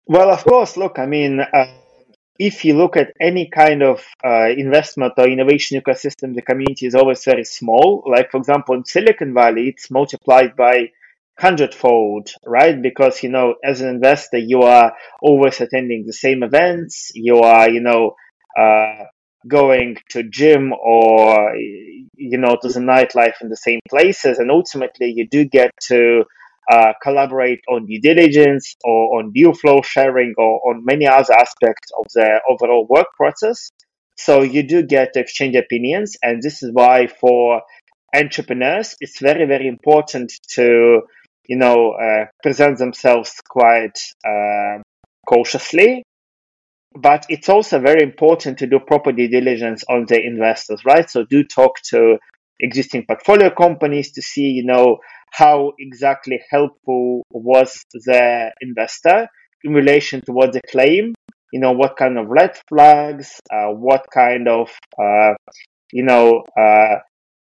[0.05, 0.77] Well, of course.
[0.77, 1.65] Look, I mean, uh,
[2.37, 6.95] if you look at any kind of uh, investment or innovation ecosystem, the community is
[6.95, 8.03] always very small.
[8.05, 10.91] Like, for example, in Silicon Valley, it's multiplied by
[11.39, 12.79] hundredfold, right?
[12.81, 17.11] Because, you know, as an investor, you are always attending the same events.
[17.15, 18.15] You are, you know,
[18.59, 19.05] uh,
[19.47, 24.39] going to gym or you know to the nightlife in the same places.
[24.39, 26.23] And ultimately you do get to
[26.71, 31.91] uh, collaborate on due diligence or on deal flow sharing or on many other aspects
[31.97, 33.69] of the overall work process.
[34.17, 36.17] So you do get to exchange opinions.
[36.21, 37.61] And this is why for
[38.13, 41.01] entrepreneurs it's very very important to
[41.47, 44.81] you know uh, present themselves quite uh,
[45.25, 46.03] cautiously
[46.95, 51.09] but it's also very important to do proper due diligence on the investors, right?
[51.09, 52.17] So do talk to
[52.59, 54.97] existing portfolio companies to see, you know,
[55.31, 59.27] how exactly helpful was the investor
[59.63, 61.13] in relation to what they claim,
[61.53, 64.69] you know, what kind of red flags, uh, what kind of,
[65.01, 65.33] uh,
[65.91, 66.95] you know, uh,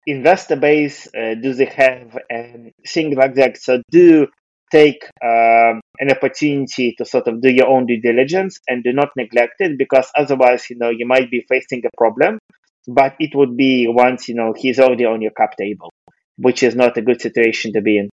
[0.06, 3.56] investor base uh, do they have and things like that.
[3.56, 4.26] So do
[4.70, 9.08] take um, an opportunity to sort of do your own due diligence and do not
[9.16, 12.38] neglect it because otherwise, you know, you might be facing a problem,
[12.86, 15.90] but it would be once, you know, he's already on your cap table,
[16.36, 18.10] which is not a good situation to be in.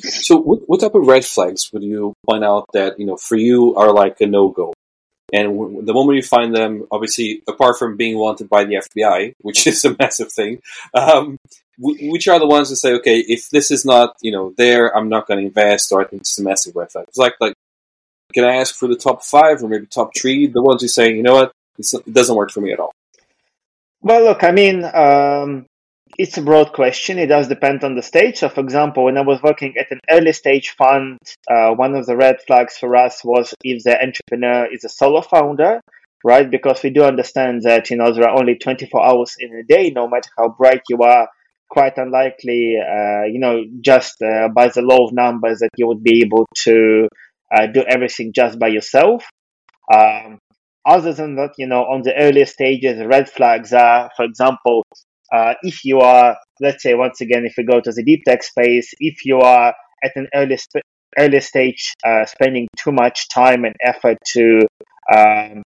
[0.00, 3.36] So, what, what type of red flags would you point out that, you know, for
[3.36, 4.72] you are like a no go?
[5.32, 9.66] And the moment you find them, obviously, apart from being wanted by the FBI, which
[9.66, 10.60] is a massive thing,
[10.94, 11.36] um,
[11.78, 15.08] which are the ones that say, okay, if this is not, you know, there, I'm
[15.08, 17.06] not going to invest, or I think it's a massive red flag.
[17.08, 17.54] It's like, like,
[18.34, 20.46] can I ask for the top five or maybe top three?
[20.46, 22.92] The ones who say, you know what, it doesn't work for me at all.
[24.00, 25.66] Well, look, I mean, um,
[26.18, 27.18] it's a broad question.
[27.18, 28.38] It does depend on the stage.
[28.38, 31.18] So, for example, when I was working at an early stage fund,
[31.50, 35.20] uh, one of the red flags for us was if the entrepreneur is a solo
[35.20, 35.80] founder,
[36.24, 36.50] right?
[36.50, 39.90] Because we do understand that, you know, there are only 24 hours in a day,
[39.90, 41.28] no matter how bright you are,
[41.68, 46.02] quite unlikely, uh, you know, just uh, by the law of numbers that you would
[46.02, 47.08] be able to
[47.54, 49.24] uh, do everything just by yourself.
[49.92, 50.38] Um,
[50.86, 54.84] other than that, you know, on the earlier stages, red flags are, for example,
[55.32, 58.42] uh, if you are, let's say, once again, if we go to the deep tech
[58.42, 59.74] space, if you are
[60.04, 60.86] at an early sp-
[61.18, 64.60] early stage, uh, spending too much time and effort to
[65.14, 65.62] um,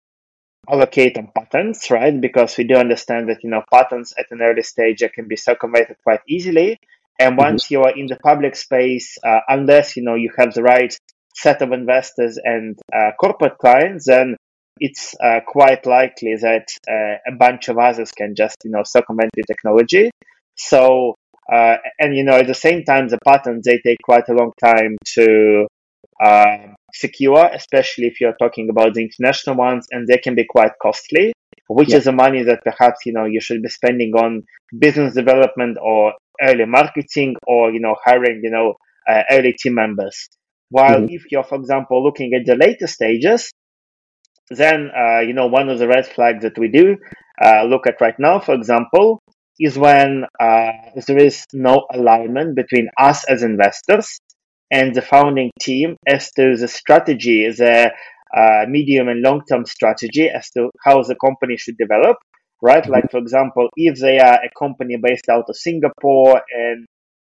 [0.70, 2.20] allocate on patents, right?
[2.20, 5.98] Because we do understand that, you know, patents at an early stage can be circumvented
[6.04, 6.80] quite easily.
[7.20, 7.46] And mm-hmm.
[7.46, 10.94] once you are in the public space, uh, unless, you know, you have the right
[11.36, 14.36] set of investors and uh, corporate clients, then
[14.80, 19.32] it's uh, quite likely that uh, a bunch of others can just, you know, circumvent
[19.36, 20.12] the technology.
[20.56, 21.16] So,
[21.52, 24.52] uh, and, you know, at the same time, the patents, they take quite a long
[24.64, 25.68] time to,
[26.24, 30.72] um, secure, especially if you're talking about the international ones, and they can be quite
[30.82, 31.34] costly,
[31.68, 31.98] which Yeah.
[31.98, 34.44] is the money that perhaps, you know, you should be spending on
[34.80, 38.76] business development or early marketing or, you know, hiring, you know,
[39.10, 40.28] uh, early team members.
[40.70, 41.08] While Mhm.
[41.08, 43.52] if you're, for example, looking at the later stages,
[44.50, 46.98] then, uh, you know, one of the red flags that we do
[47.44, 49.22] uh, look at right now, for example,
[49.60, 50.72] is when uh,
[51.08, 54.20] there is no alignment between us as investors
[54.76, 57.92] and the founding team as to the strategy, the
[58.36, 62.18] uh, medium and long term strategy as to how the company should develop,
[62.62, 62.86] right?
[62.96, 66.86] Like, for example, if they are a company based out of Singapore and,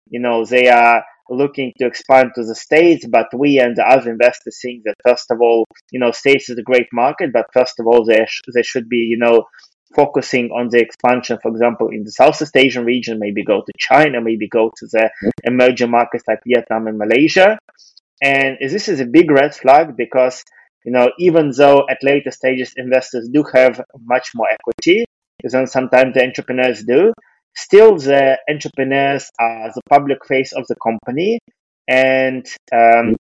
[0.10, 4.12] you know, they are looking to expand to the States, but we and the other
[4.12, 7.80] investors think that, first of all, you know, States is a great market, but first
[7.80, 9.46] of all, they, sh- they should be, you know,
[9.96, 14.22] focusing on the expansion, for example, in the Southeast Asian region, maybe go to China,
[14.22, 15.10] maybe go to the
[15.44, 17.58] emerging markets like Vietnam and Malaysia.
[18.22, 20.44] And this is a big red flag because,
[20.86, 25.06] you know, even though at later stages investors do have much more equity
[25.44, 27.14] than sometimes the entrepreneurs do,
[27.56, 31.40] still the entrepreneurs are the public face of the company
[31.88, 33.16] and um,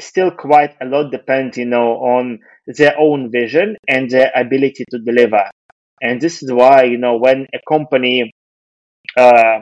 [0.00, 4.98] still quite a lot depends, you know, on their own vision and their ability to
[4.98, 5.44] deliver.
[6.02, 8.32] And this is why, you know, when a company
[9.16, 9.60] uh,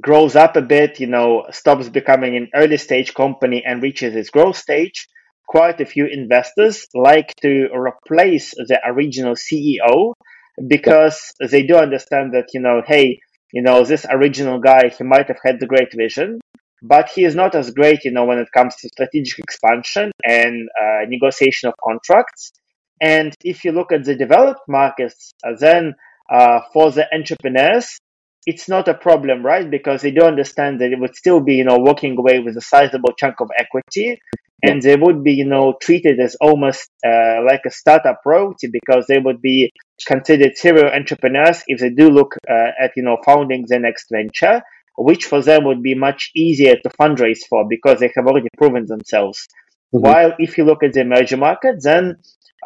[0.00, 4.30] grows up a bit, you know, stops becoming an early stage company and reaches its
[4.30, 5.08] growth stage,
[5.48, 10.12] quite a few investors like to replace the original CEO
[10.68, 13.18] because they do understand that, you know, hey,
[13.52, 16.40] you know, this original guy, he might have had the great vision,
[16.82, 20.68] but he is not as great, you know, when it comes to strategic expansion and
[20.80, 22.52] uh, negotiation of contracts.
[23.00, 25.94] And if you look at the developed markets, uh, then
[26.30, 27.98] uh, for the entrepreneurs,
[28.46, 29.68] it's not a problem, right?
[29.70, 32.60] Because they do understand that it would still be, you know, walking away with a
[32.60, 34.18] sizable chunk of equity,
[34.62, 39.04] and they would be, you know, treated as almost uh, like a startup royalty because
[39.08, 39.72] they would be
[40.06, 44.62] considered serial entrepreneurs if they do look uh, at, you know, founding the next venture,
[44.96, 48.86] which for them would be much easier to fundraise for because they have already proven
[48.86, 49.46] themselves.
[49.94, 50.00] Mhm.
[50.00, 52.16] While if you look at the emerging market, then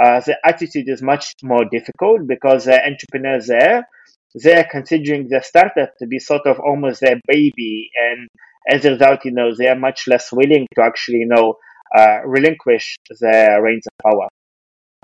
[0.02, 3.86] uh, the attitude is much more difficult because the entrepreneurs there
[4.34, 8.28] they're considering their startup to be sort of almost their baby, and
[8.68, 11.54] as a result, you know, they are much less willing to actually, you know,
[11.96, 14.28] uh, relinquish their reins of power.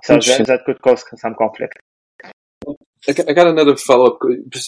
[0.04, 1.78] So that, that could cause some conflict.
[3.08, 4.18] I got, I got another follow up.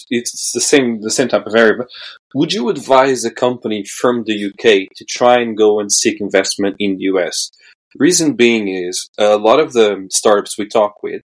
[0.09, 1.73] It's the same the same type of area.
[1.77, 1.87] But
[2.33, 6.75] would you advise a company from the UK to try and go and seek investment
[6.79, 7.51] in the US?
[7.97, 11.21] Reason being is a lot of the startups we talk with,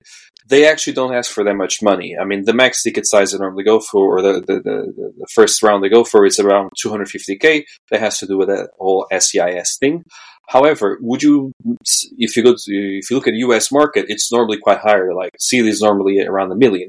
[0.46, 2.16] they actually don't ask for that much money.
[2.20, 5.26] I mean, the max ticket size they normally go for, or the the, the, the
[5.32, 7.64] first round they go for, is around 250k.
[7.90, 10.04] That has to do with that whole SEIS thing.
[10.48, 11.52] However, would you,
[12.18, 15.14] if you go to, if you look at the US market, it's normally quite higher.
[15.14, 16.88] Like Seed is normally around a million.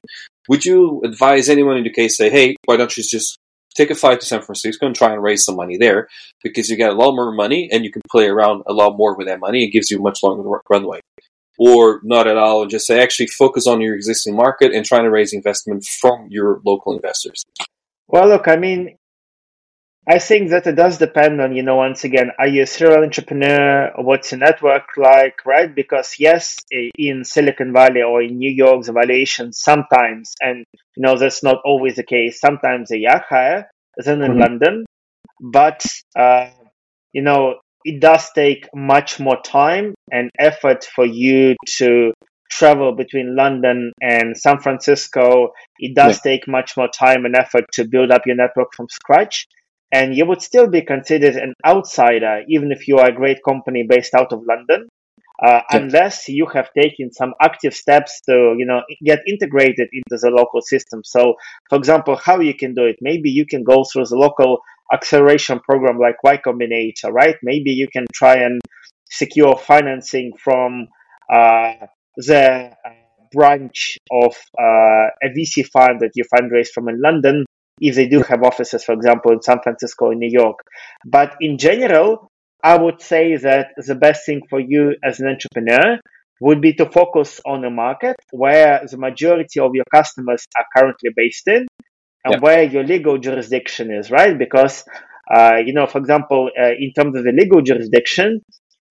[0.49, 3.39] Would you advise anyone in the case say, hey, why don't you just
[3.75, 6.07] take a flight to San Francisco and try and raise some money there
[6.41, 9.15] because you get a lot more money and you can play around a lot more
[9.15, 9.63] with that money.
[9.63, 11.01] It gives you much longer runway.
[11.57, 15.03] Or not at all, and just say actually focus on your existing market and trying
[15.03, 17.45] to raise investment from your local investors.
[18.09, 18.97] Well, look, I mean,
[20.07, 23.03] I think that it does depend on, you know, once again, are you a serial
[23.03, 23.91] entrepreneur?
[23.97, 25.73] What's your network like, right?
[25.73, 30.63] Because yes, in Silicon Valley or in New York, the valuations sometimes, and
[30.95, 32.39] you know, that's not always the case.
[32.39, 34.39] Sometimes they are higher than in Mhm.
[34.39, 34.85] London,
[35.41, 36.49] but uh,
[37.13, 42.13] you know, it does take much more time and effort for you to
[42.51, 45.51] travel between London and San Francisco.
[45.79, 49.47] It does take much more time and effort to build up your network from scratch.
[49.91, 53.85] And you would still be considered an outsider, even if you are a great company
[53.87, 54.87] based out of London,
[55.43, 55.77] uh, Yeah.
[55.79, 60.61] unless you have taken some active steps to, you know, get integrated into the local
[60.61, 61.01] system.
[61.03, 61.35] So,
[61.69, 62.97] for example, how you can do it?
[63.01, 64.59] Maybe you can go through the local
[64.93, 67.35] acceleration program like Y Combinator, right?
[67.43, 68.59] Maybe you can try and
[69.09, 70.87] secure financing from
[71.31, 71.73] uh,
[72.17, 72.89] the uh,
[73.33, 77.45] branch of uh, a VC fund that you fundraise from in London,
[77.79, 80.59] if they do have offices, for example, in San Francisco or New York.
[81.05, 82.29] But in general,
[82.63, 85.99] I would say that the best thing for you as an entrepreneur
[86.41, 91.11] would be to focus on a market where the majority of your customers are currently
[91.15, 91.67] based in
[92.23, 92.39] and Yeah.
[92.39, 94.37] where your legal jurisdiction is, right?
[94.37, 94.83] Because,
[95.33, 98.41] uh, you know, for example, uh, in terms of the legal jurisdiction,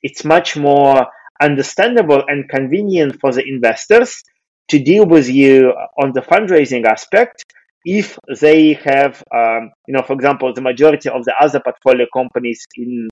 [0.03, 1.07] it's much more
[1.41, 4.22] understandable and convenient for the investors
[4.68, 5.72] to deal with you
[6.03, 7.45] on the fundraising aspect
[7.85, 12.66] if they have, um, you know, for example, the majority of the other portfolio companies
[12.76, 13.09] in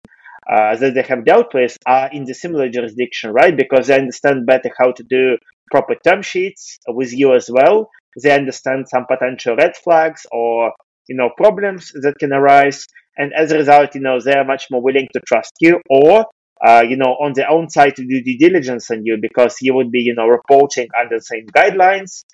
[0.51, 3.57] uh, that they have dealt with are in the similar jurisdiction, right?
[3.57, 5.37] Because they understand better how to do
[5.71, 7.89] proper term sheets with you as well.
[8.23, 10.73] They understand some potential red flags or
[11.09, 14.67] you know problems that can arise, and as a result, you know they are much
[14.71, 16.27] more willing to trust you or
[16.67, 19.75] uh, you know on their own side to do due diligence on you because you
[19.75, 22.25] would be you know reporting under the same guidelines.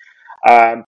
[0.49, 0.83] Um,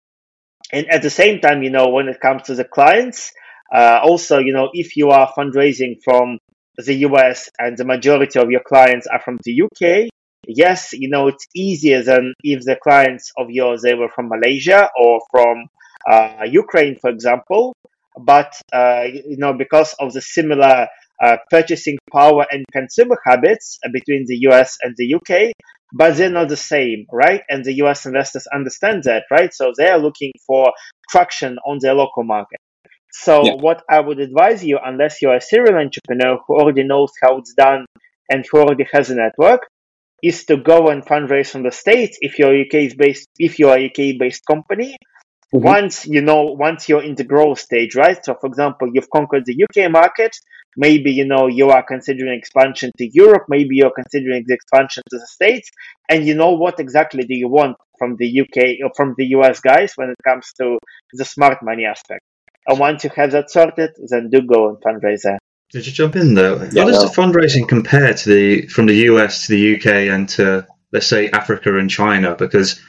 [0.72, 3.32] and at the same time, you know when it comes to the clients,
[3.74, 6.38] uh, also you know if you are fundraising from
[6.78, 10.08] the US and the majority of your clients are from the UK,
[10.46, 14.88] yes, you know, it's easier than if the clients of yours, they were from Malaysia
[14.98, 15.66] or from
[16.10, 17.74] uh, Ukraine, for example.
[18.18, 20.88] But, uh, you know, because of the similar
[21.22, 25.52] uh, purchasing power and consumer habits between the US and the UK,
[25.92, 27.42] but they're not the same, right?
[27.48, 29.52] And the US investors understand that, right?
[29.52, 30.72] So they are looking for
[31.10, 32.60] traction on their local market.
[33.10, 33.54] So yeah.
[33.54, 37.54] what I would advise you, unless you're a serial entrepreneur who already knows how it's
[37.54, 37.86] done
[38.30, 39.62] and who already has a network,
[40.22, 43.86] is to go and fundraise from the states if you're UK based if you're a
[43.86, 44.96] UK based company.
[45.54, 45.64] Mm-hmm.
[45.64, 48.22] Once you know, once you're in the growth stage, right?
[48.22, 50.36] So, for example, you've conquered the UK market.
[50.76, 53.44] Maybe you know you are considering expansion to Europe.
[53.48, 55.70] Maybe you're considering the expansion to the States,
[56.08, 59.26] and you know what exactly do you want from the UK or uh, from the
[59.36, 60.78] US guys when it comes to
[61.12, 62.20] the smart money aspect.
[62.66, 65.38] And once you have that sorted, then do go and fundraise there.
[65.72, 66.62] Did you jump in though?
[66.72, 70.28] Yeah, How does the fundraising compare to the from the US to the UK and
[70.30, 72.34] to let's say Africa and China?
[72.34, 72.80] Because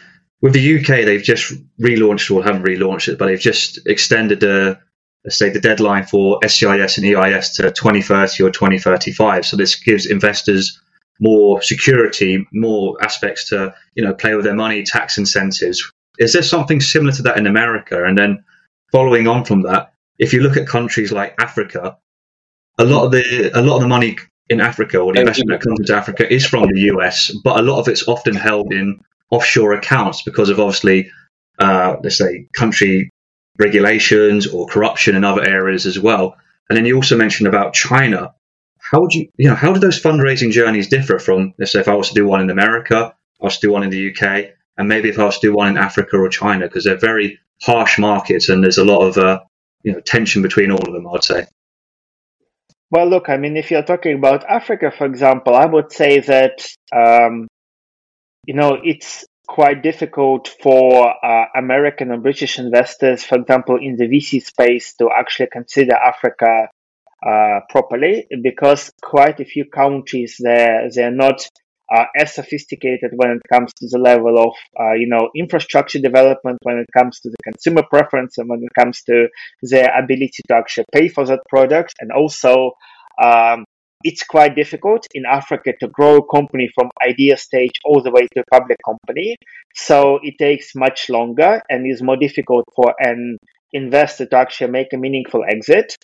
[0.41, 4.55] with the UK, they've just relaunched or haven't relaunched it, but they've just extended the
[4.69, 4.88] let's
[5.27, 9.45] say the deadline for SEIS and EIS to 2030 or 2035.
[9.45, 10.79] So this gives investors
[11.19, 15.91] more security, more aspects to you know play with their money, tax incentives.
[16.17, 18.03] Is there something similar to that in America?
[18.03, 18.43] And then
[18.91, 21.97] following on from that, if you look at countries like Africa,
[22.77, 24.17] a lot of the a lot of the money
[24.49, 27.63] in Africa or the investment that comes into Africa is from the US, but a
[27.63, 28.99] lot of it's often held in
[29.31, 31.11] offshore accounts because of obviously,
[31.59, 33.11] uh, let's say, country
[33.59, 36.37] regulations or corruption in other areas as well.
[36.69, 38.33] And then you also mentioned about China.
[38.79, 41.87] How would you, you know, how do those fundraising journeys differ from, let's say, if
[41.87, 44.51] I was to do one in America, I was to do one in the UK,
[44.77, 47.39] and maybe if I was to do one in Africa or China, because they're very
[47.61, 49.41] harsh markets, and there's a lot of uh,
[49.83, 51.07] you know tension between all of them.
[51.07, 51.45] I'd say.
[52.91, 56.67] Well, look, I mean, if you're talking about Africa, for example, I would say that
[56.91, 57.47] um,
[58.45, 64.05] you know it's quite difficult for uh, American and British investors, for example, in the
[64.05, 66.67] VC space, to actually consider Africa
[67.25, 71.45] uh, properly because quite a few countries there they're not
[71.93, 76.59] uh, as sophisticated when it comes to the level of uh, you know infrastructure development,
[76.61, 79.27] when it comes to the consumer preference, and when it comes to
[79.63, 82.71] their ability to actually pay for that product, and also
[83.21, 83.65] um,
[84.03, 88.27] it's quite difficult in Africa to grow a company from idea stage all the way
[88.33, 89.35] to a public company.
[89.75, 93.37] So it takes much longer and is more difficult for an
[93.73, 95.95] investor to actually make a meaningful exit.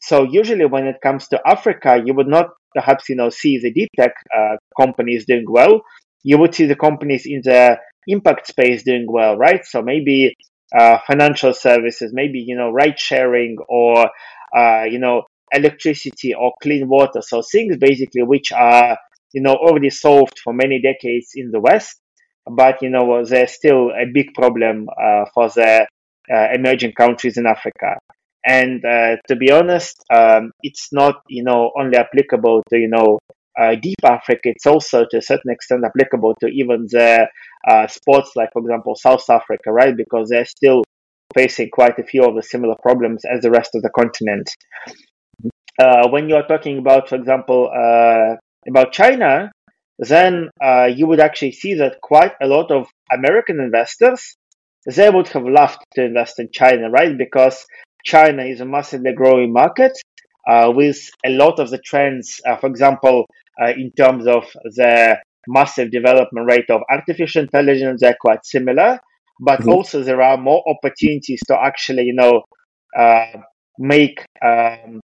[0.00, 3.72] So usually when it comes to Africa, you would not perhaps you know see the
[3.72, 5.80] deep tech uh, companies doing well,
[6.22, 9.64] you would see the companies in the impact space doing well, right?
[9.64, 10.34] So maybe
[10.78, 14.10] uh, financial services, maybe you know ride sharing or
[14.56, 15.22] uh, you know
[15.52, 17.20] electricity or clean water.
[17.22, 18.98] So things basically which are
[19.32, 22.00] you know already solved for many decades in the West,
[22.50, 25.86] but you know there's still a big problem uh, for the
[26.32, 27.98] uh, emerging countries in Africa.
[28.46, 33.18] And uh, to be honest, um, it's not you know only applicable to you know
[33.58, 34.50] uh, deep Africa.
[34.50, 37.28] It's also to a certain extent applicable to even the
[37.66, 39.96] uh, spots like, for example, South Africa, right?
[39.96, 40.84] Because they're still
[41.34, 44.48] facing quite a few of the similar problems as the rest of the continent.
[45.78, 48.36] Uh, when you're talking about, for example, uh,
[48.68, 49.50] about China,
[49.98, 54.36] then uh, you would actually see that quite a lot of American investors
[54.86, 57.16] they would have loved to invest in China, right?
[57.16, 57.64] Because
[58.04, 59.92] China is a massively growing market
[60.48, 63.26] uh, with a lot of the trends, uh, for example,
[63.60, 64.44] uh, in terms of
[64.76, 68.98] the massive development rate of artificial intelligence, they're quite similar.
[69.40, 69.70] But mm-hmm.
[69.70, 72.42] also, there are more opportunities to actually, you know,
[72.98, 73.40] uh,
[73.78, 75.00] make um,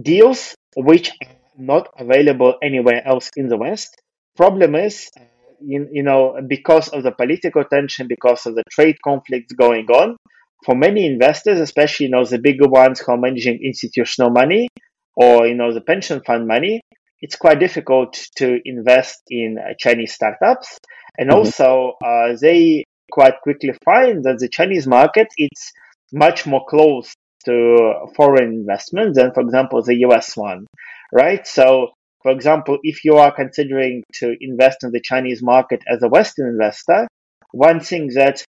[0.00, 3.96] deals which are not available anywhere else in the West.
[4.36, 5.24] Problem is, uh,
[5.60, 10.16] you, you know, because of the political tension, because of the trade conflicts going on,
[10.64, 14.68] for many investors, especially you know the bigger ones who are managing institutional money
[15.16, 16.80] or you know the pension fund money,
[17.20, 20.78] it's quite difficult to invest in uh, Chinese startups,
[21.18, 21.38] and mm-hmm.
[21.38, 25.72] also uh, they quite quickly find that the Chinese market it's
[26.12, 27.14] much more closed
[27.44, 30.66] to foreign investments than, for example, the US one,
[31.12, 31.46] right?
[31.46, 31.90] So,
[32.22, 36.48] for example, if you are considering to invest in the Chinese market as a Western
[36.48, 37.06] investor,
[37.52, 38.44] one thing that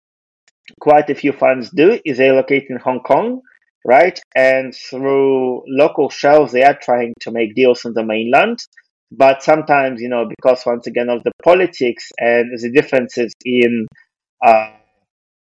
[0.79, 3.41] quite a few funds do is they locate in Hong Kong,
[3.85, 4.19] right?
[4.35, 8.59] And through local shelves, they are trying to make deals on the mainland.
[9.11, 13.87] But sometimes, you know, because once again of the politics and the differences in
[14.45, 14.71] uh,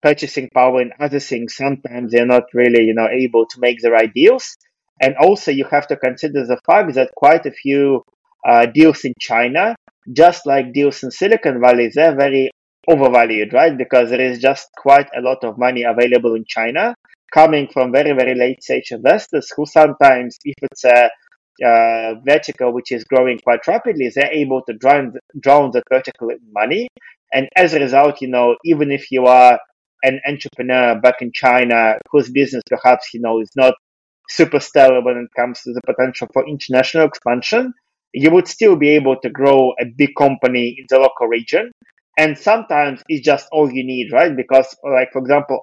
[0.06, 3.90] purchasing power and other things, sometimes they're not really, you know, able to make the
[3.90, 4.56] right deals.
[5.02, 8.04] And also, you have to consider the fact that quite a few
[8.48, 9.76] uh, deals in China,
[10.14, 12.52] just like deals in Silicon Valley, they're very
[12.88, 13.76] overvalued, right?
[13.76, 16.94] Because there is just quite a lot of money available in China
[17.34, 21.10] coming from very, very late stage investors who sometimes, if it's a
[21.66, 26.88] uh, vertical which is growing quite rapidly, they're able to drown, drown the vertical money.
[27.34, 29.60] And as a result, you know, even if you are
[30.06, 33.74] an entrepreneur back in China whose business perhaps, you know, is not
[34.30, 37.74] super stellar when it comes to the potential for international expansion,
[38.14, 41.72] you would still be able to grow a big company in the local region.
[42.18, 44.36] And sometimes it's just all you need, right?
[44.36, 45.60] Because, like, for example,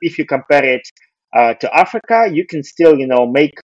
[0.00, 0.82] if you compare it
[1.36, 3.54] uh, to Africa, you can still, you know, make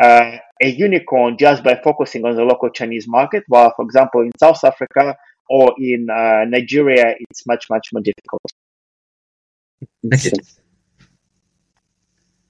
[0.00, 3.44] uh, a unicorn just by focusing on the local Chinese market.
[3.48, 5.16] While, for example, in South Africa
[5.48, 8.42] or in uh, Nigeria, it's much, much more difficult.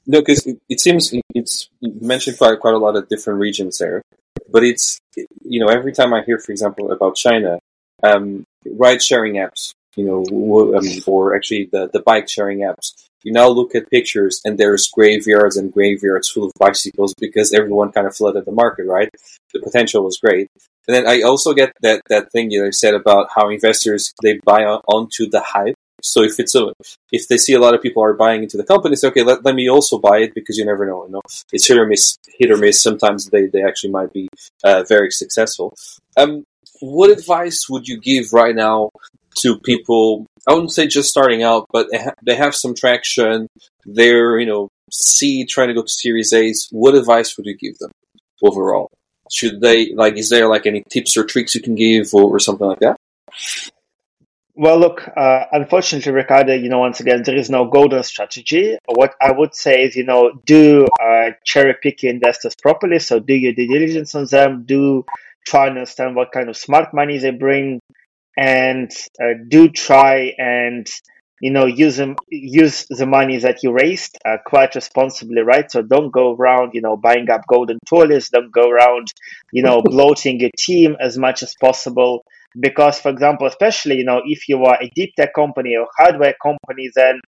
[0.06, 3.78] No, because it, it, seems it's you mentioned quite quite a lot of different regions
[3.78, 4.02] there,
[4.50, 4.98] but it's
[5.42, 7.60] you know every time I hear, for example, about China,
[8.02, 13.32] um, ride sharing apps, you know, um, for actually the the bike sharing apps, you
[13.32, 18.06] now look at pictures and there's graveyards and graveyards full of bicycles because everyone kind
[18.06, 19.10] of flooded the market, right?
[19.52, 20.48] The potential was great.
[20.88, 24.40] And then I also get that, that thing you know, said about how investors, they
[24.44, 25.74] buy on, onto the hype.
[26.02, 26.72] So if it's a,
[27.12, 29.44] if they see a lot of people are buying into the company, say, okay, let,
[29.44, 31.22] let me also buy it because you never know, you know,
[31.52, 32.82] it's hit or miss, hit or miss.
[32.82, 34.28] Sometimes they, they actually might be
[34.64, 35.74] uh, very successful.
[36.16, 36.44] Um,
[36.80, 38.90] what advice would you give right now
[39.38, 40.26] to people.
[40.48, 43.48] I wouldn't say just starting out, but they, ha- they have some traction.
[43.84, 46.68] They're you know C trying to go to Series A's.
[46.70, 47.90] What advice would you give them
[48.42, 48.90] overall?
[49.30, 50.16] Should they like?
[50.16, 52.96] Is there like any tips or tricks you can give or, or something like that?
[54.60, 58.76] Well, look, uh, unfortunately, Ricardo, you know, once again, there is no golden strategy.
[58.86, 62.98] What I would say is, you know, do uh, cherry pick your investors properly.
[62.98, 64.64] So do your due diligence on them.
[64.66, 65.04] Do
[65.46, 67.80] try and understand what kind of smart money they bring
[68.36, 68.90] and
[69.22, 70.86] uh, do try and
[71.40, 75.82] you know use them use the money that you raised uh, quite responsibly right so
[75.82, 79.08] don't go around you know buying up golden toilets don't go around
[79.52, 82.24] you know bloating your team as much as possible
[82.58, 86.34] because for example especially you know if you are a deep tech company or hardware
[86.42, 87.20] company then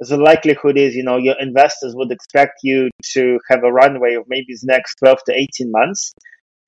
[0.00, 4.24] the likelihood is you know your investors would expect you to have a runway of
[4.26, 6.12] maybe the next 12 to 18 months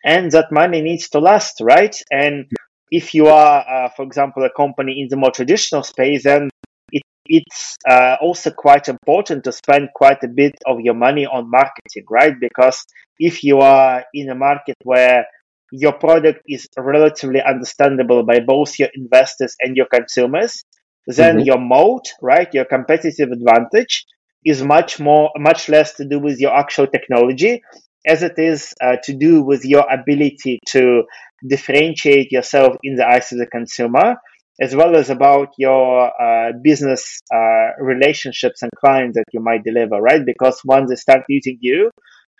[0.04, 2.46] and that money needs to last right and
[2.90, 6.48] if you are, uh, for example, a company in the more traditional space, then
[6.92, 11.50] it, it's uh, also quite important to spend quite a bit of your money on
[11.50, 12.34] marketing, right?
[12.38, 12.84] Because
[13.18, 15.26] if you are in a market where
[15.72, 20.64] your product is relatively understandable by both your investors and your consumers,
[21.06, 21.46] then mm-hmm.
[21.46, 24.04] your moat, right, your competitive advantage
[24.44, 27.62] is much more, much less to do with your actual technology
[28.06, 31.02] as it is uh, to do with your ability to
[31.46, 34.14] differentiate yourself in the eyes of the consumer,
[34.60, 40.00] as well as about your uh, business uh, relationships and clients that you might deliver,
[40.00, 40.24] right?
[40.24, 41.90] Because once they start using you,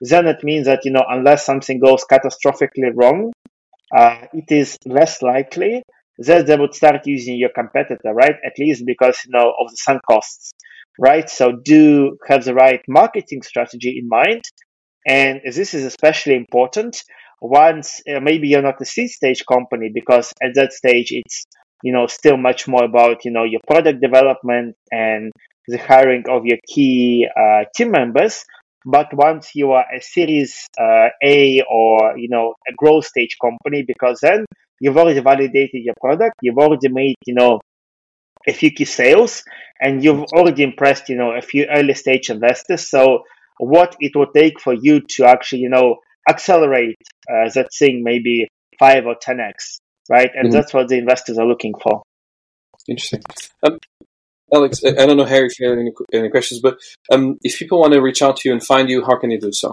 [0.01, 3.33] then it means that, you know, unless something goes catastrophically wrong,
[3.97, 5.83] uh, it is less likely
[6.19, 8.37] that they would start using your competitor, right?
[8.45, 10.53] At least because, you know, of the sunk costs,
[10.99, 11.29] right?
[11.29, 14.43] So do have the right marketing strategy in mind.
[15.07, 17.03] And this is especially important
[17.41, 21.45] once uh, maybe you're not a seed stage company because at that stage it's
[21.83, 25.33] you know still much more about you know your product development and
[25.69, 28.45] the hiring of your key uh, team members
[28.87, 33.85] but once you are a series uh, a or you know a growth stage company
[33.87, 34.47] because then
[34.81, 37.61] you've already validated your product you've already made you know
[38.49, 39.43] a few key sales
[39.81, 43.23] and you've already impressed you know a few early stage investors so
[43.59, 45.97] what it would take for you to actually you know
[46.29, 46.97] accelerate
[47.31, 49.79] uh, that thing maybe five or 10x,
[50.11, 50.31] right?
[50.35, 50.53] And mm-hmm.
[50.53, 52.03] that's what the investors are looking for.
[52.89, 53.23] Interesting.
[53.63, 53.79] Um,
[54.55, 56.79] Alex, I don't know, Harry, if you have any, any questions, but
[57.11, 59.39] um, if people want to reach out to you and find you, how can they
[59.39, 59.73] do so?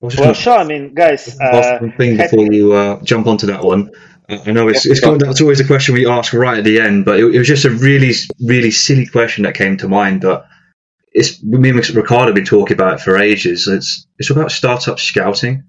[0.00, 0.58] Well, sure.
[0.58, 1.36] I mean, guys.
[1.40, 3.90] Uh, thing before you uh, jump onto that one.
[4.28, 7.04] Uh, I know it's, it's that's always a question we ask right at the end,
[7.04, 10.20] but it, it was just a really, really silly question that came to mind.
[10.20, 10.46] But
[11.12, 13.66] it's me and Ricardo have been talking about it for ages.
[13.66, 15.64] It's it's about startup scouting.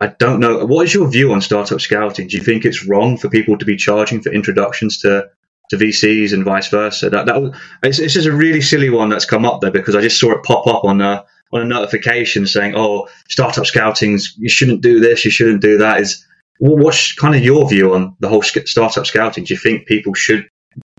[0.00, 0.66] I don't know.
[0.66, 2.26] What is your view on startup scouting?
[2.26, 5.28] Do you think it's wrong for people to be charging for introductions to
[5.70, 7.10] to VCs and vice versa?
[7.10, 10.00] That that it's, it's just a really silly one that's come up there because I
[10.00, 14.48] just saw it pop up on a on a notification saying, "Oh, startup scouting's you
[14.48, 16.26] shouldn't do this, you shouldn't do that." Is
[16.58, 19.44] what's kind of your view on the whole startup scouting?
[19.44, 20.48] Do you think people should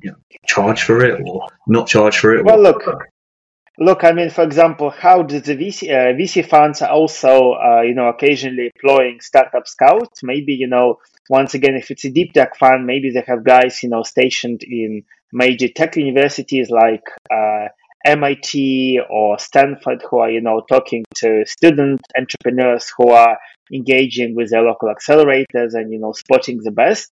[0.02, 2.46] you know, charge for it or not charge for it?
[2.46, 2.84] Well, look,
[3.80, 7.82] Look, I mean, for example, how does the VC uh, VC funds are also, uh,
[7.82, 10.22] you know, occasionally employing startup scouts?
[10.22, 11.00] Maybe, you know,
[11.30, 14.62] once again, if it's a deep tech fund, maybe they have guys, you know, stationed
[14.64, 17.04] in major tech universities like
[17.34, 17.68] uh,
[18.06, 23.38] MIT or Stanford who are, you know, talking to student entrepreneurs who are
[23.74, 27.12] engaging with their local accelerators and, you know, spotting the best.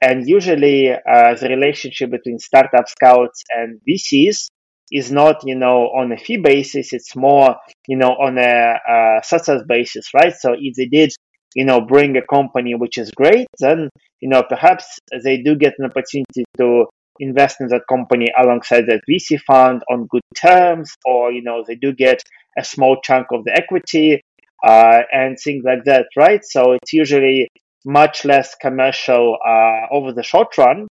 [0.00, 4.48] And usually, uh, the relationship between startup scouts and VCs
[4.90, 6.92] is not, you know, on a fee basis.
[6.92, 10.34] It's more, you know, on a uh, success basis, right?
[10.36, 11.12] So if they did,
[11.54, 13.88] you know, bring a company which is great, then,
[14.20, 16.86] you know, perhaps they do get an opportunity to
[17.20, 21.74] invest in that company alongside that VC fund on good terms, or, you know, they
[21.74, 22.22] do get
[22.58, 24.20] a small chunk of the equity
[24.64, 26.40] uh, and things like that, right?
[26.44, 27.48] So it's usually
[27.84, 30.86] much less commercial uh, over the short run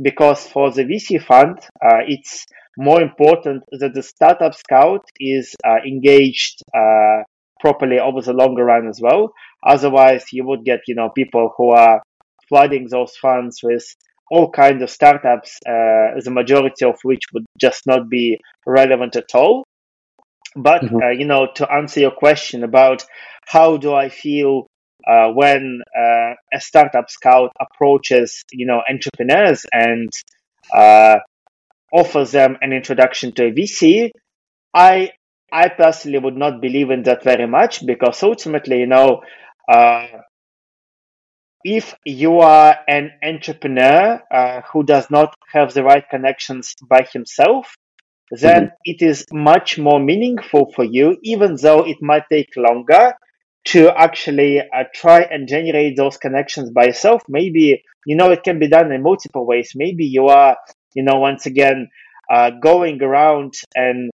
[0.00, 2.46] because for the VC fund, uh, it's
[2.78, 7.22] more important that the startup scout is uh, engaged uh,
[7.60, 9.32] properly over the longer run as well.
[9.66, 12.02] Otherwise, you would get you know people who are
[12.48, 13.84] flooding those funds with
[14.30, 19.34] all kinds of startups, uh, the majority of which would just not be relevant at
[19.34, 19.64] all.
[20.56, 20.96] But mm-hmm.
[20.96, 23.04] Uh, you know, to answer your question about
[23.46, 24.66] how do I feel
[25.06, 30.10] uh, when uh, a startup scout approaches you know entrepreneurs and
[30.74, 31.18] uh,
[31.92, 34.10] offers them an introduction to a VC,
[34.74, 35.12] I
[35.52, 39.22] I personally would not believe in that very much because ultimately, you know,
[39.68, 40.06] uh,
[41.64, 47.74] if you are an entrepreneur uh, who does not have the right connections by himself,
[48.30, 48.74] then mm-hmm.
[48.84, 53.12] it is much more meaningful for you, even though it might take longer
[53.66, 57.22] to actually uh, try and generate those connections by yourself.
[57.28, 59.72] Maybe, you know, it can be done in multiple ways.
[59.74, 60.56] Maybe you are
[60.94, 61.88] you know, once again,
[62.30, 64.10] uh, going around and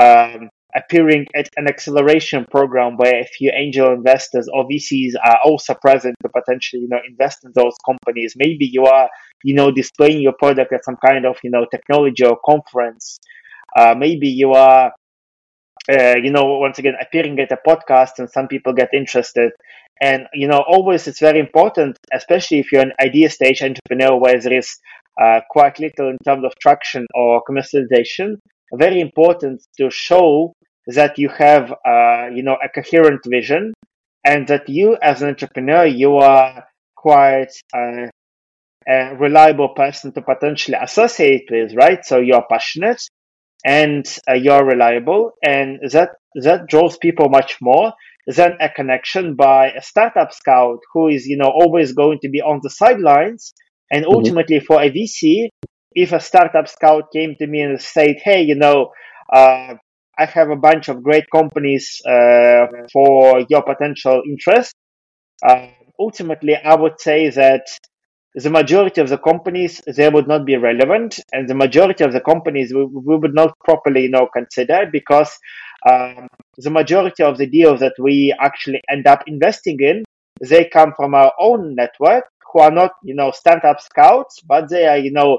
[0.00, 5.74] um, appearing at an acceleration program where a few angel investors or VCs are also
[5.74, 8.34] present to potentially, you know, invest in those companies.
[8.36, 9.08] Maybe you are,
[9.44, 13.18] you know, displaying your product at some kind of, you know, technology or conference.
[13.76, 14.92] Uh, maybe you are,
[15.90, 19.50] uh, you know, once again, appearing at a podcast and some people get interested.
[20.00, 24.40] And, you know, always it's very important, especially if you're an idea stage entrepreneur where
[24.40, 24.78] there is
[25.20, 28.36] uh, quite little in terms of traction or commercialization.
[28.74, 30.52] Very important to show
[30.88, 33.72] that you have, uh, you know, a coherent vision
[34.24, 36.64] and that you as an entrepreneur, you are
[36.96, 38.06] quite uh,
[38.88, 42.04] a reliable person to potentially associate with, right?
[42.04, 43.02] So you're passionate
[43.64, 46.10] and uh, you're reliable and that,
[46.42, 47.92] that draws people much more
[48.26, 52.40] than a connection by a startup scout who is, you know, always going to be
[52.40, 53.52] on the sidelines
[53.90, 54.14] and mm-hmm.
[54.14, 54.66] ultimately, mm-hmm.
[54.66, 55.48] for a VC,
[55.92, 58.92] if a startup scout came to me and said, "Hey, you know,
[59.32, 59.74] uh,
[60.18, 64.74] I have a bunch of great companies uh, for your potential interest,"
[65.46, 67.66] uh, ultimately, I would say that
[68.34, 72.20] the majority of the companies they would not be relevant, and the majority of the
[72.20, 75.30] companies we, we would not properly, you know, consider because
[75.88, 80.04] um, the majority of the deals that we actually end up investing in
[80.40, 84.86] they come from our own network who are not, you know, startup scouts, but they
[84.86, 85.38] are, you know,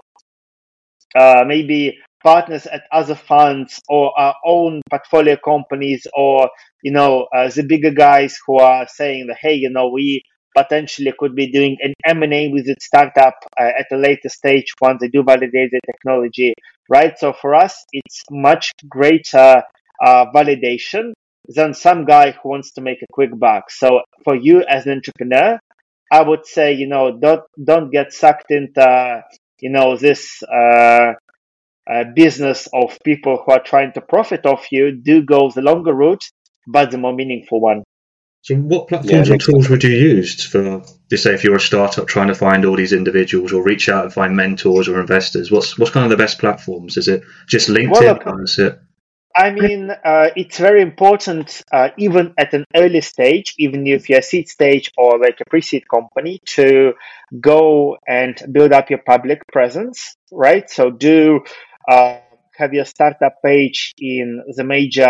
[1.15, 6.49] uh, maybe partners at other funds or our own portfolio companies or,
[6.83, 10.23] you know, uh, the bigger guys who are saying that, hey, you know, we
[10.55, 14.99] potentially could be doing an M&A with the startup uh, at a later stage once
[14.99, 16.53] they do validate the technology,
[16.89, 17.17] right?
[17.17, 19.63] So for us, it's much greater
[20.03, 21.13] uh, validation
[21.47, 23.71] than some guy who wants to make a quick buck.
[23.71, 25.59] So for you as an entrepreneur,
[26.11, 29.23] I would say, you know, don't don't get sucked into,
[29.59, 30.41] you know, this
[31.91, 34.91] uh, business of people who are trying to profit off you.
[34.91, 36.23] Do go the longer route,
[36.67, 37.83] but the more meaningful one.
[38.41, 41.59] So, what platforms yeah, or tools would you use for, just say, if you're a
[41.59, 45.51] startup trying to find all these individuals or reach out and find mentors or investors?
[45.51, 46.95] What's what's kind of the best platforms?
[46.95, 48.25] Is it just LinkedIn?
[48.25, 48.79] Well, is it?
[49.35, 54.19] I mean, uh, it's very important, uh, even at an early stage, even if you're
[54.19, 56.93] a seed stage or like a pre-seed company, to
[57.39, 60.69] go and build up your public presence, right?
[60.69, 61.41] So do
[61.89, 65.09] have your startup page in the major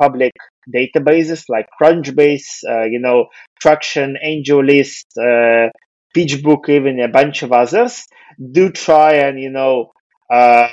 [0.00, 0.32] public
[0.72, 3.26] databases like Crunchbase, uh, you know,
[3.62, 5.70] Tracxn, AngelList, uh,
[6.16, 8.04] PitchBook, even a bunch of others.
[8.52, 9.92] Do try and, you know,
[10.32, 10.68] uh,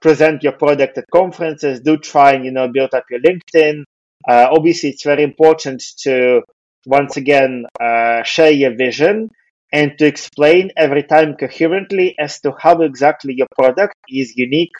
[0.00, 1.80] present your product at conferences.
[1.80, 3.84] Do try and, you know, build up your LinkedIn.
[4.28, 6.42] Uh, obviously, it's very important to,
[6.86, 9.30] once again, uh, share your vision
[9.74, 14.76] and to explain every time coherently as to how exactly your product is unique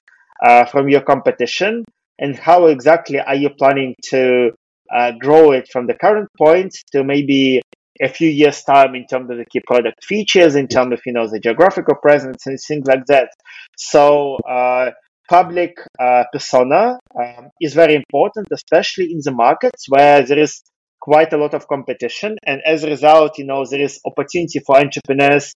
[0.47, 1.85] uh, from your competition
[2.21, 4.53] and how exactly are you planning to
[4.95, 7.61] uh, grow it from the current point to maybe
[8.01, 11.13] a few years time in terms of the key product features in terms of you
[11.13, 13.29] know the geographical presence and things like that.
[13.77, 14.91] So uh,
[15.29, 20.63] public uh, persona um, is very important especially in the markets where there is
[21.05, 24.79] quite a lot of competition and as a result you know there is opportunity for
[24.79, 25.53] entrepreneurs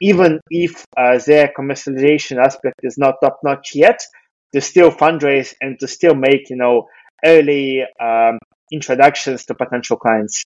[0.00, 4.00] even if uh, their commercialization aspect is not top notch yet
[4.54, 6.86] to still fundraise and to still make you know
[7.24, 8.38] early um,
[8.72, 10.44] introductions to potential clients.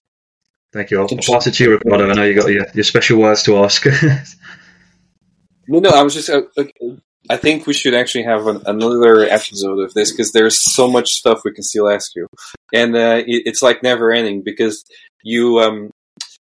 [0.73, 1.01] Thank you.
[1.01, 2.09] I'll pass it to you, Ricardo.
[2.09, 3.85] I know you got your, your special words to ask.
[5.67, 6.29] no, no, I was just.
[6.29, 6.41] Uh,
[7.29, 11.09] I think we should actually have an, another episode of this because there's so much
[11.09, 12.27] stuff we can still ask you,
[12.73, 14.83] and uh, it, it's like never ending because
[15.23, 15.91] you um,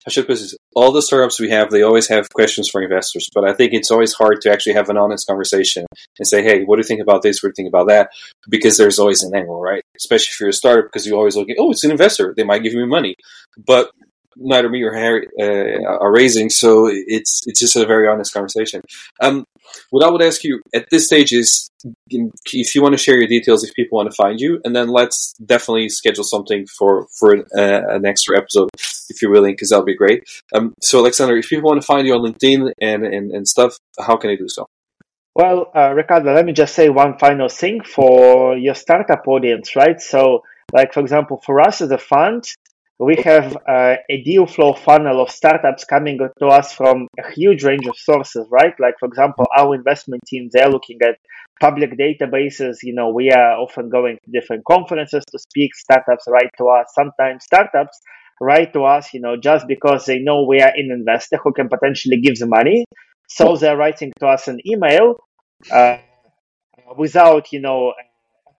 [0.07, 3.29] I should put this, all the startups we have, they always have questions for investors,
[3.35, 5.87] but I think it's always hard to actually have an honest conversation
[6.19, 7.43] and say, hey, what do you think about this?
[7.43, 8.11] What do you think about that?
[8.51, 9.83] Because there's always an angle, right?
[9.97, 12.35] Especially if you're a startup, because you're always look at, oh, it's an investor.
[12.37, 13.17] They might give me money.
[13.67, 13.93] But
[14.37, 18.81] neither me or Harry uh, are raising, so it's it's just a very honest conversation.
[19.21, 19.45] Um,
[19.91, 21.71] what I would ask you at this stage is
[22.07, 24.89] if you want to share your details, if people want to find you, and then
[24.89, 28.71] let's definitely schedule something for for an, uh, an extra episode
[29.11, 30.25] if you're willing, because that'll be great.
[30.55, 33.77] Um, so, Alexander, if people want to find you on LinkedIn and, and, and stuff,
[33.99, 34.67] how can they do so?
[35.35, 40.01] Well, uh, Ricardo, let me just say one final thing for your startup audience, right?
[40.01, 40.43] So,
[40.73, 42.45] like for example, for us as a fund,
[42.99, 47.65] we have uh, a deal flow funnel of startups coming to us from a huge
[47.65, 48.75] range of sources, right?
[48.79, 51.19] Like, for example, our investment team, they're looking at
[51.61, 52.77] public databases.
[52.83, 55.75] You know, we are often going to different conferences to speak.
[55.75, 56.87] Startups write to us.
[56.95, 57.99] Sometimes startups
[58.41, 61.69] write to us, you know, just because they know we are an investor who can
[61.69, 62.85] potentially give the money.
[63.29, 65.17] So they're writing to us an email
[65.71, 65.99] uh,
[66.97, 67.93] without, you know,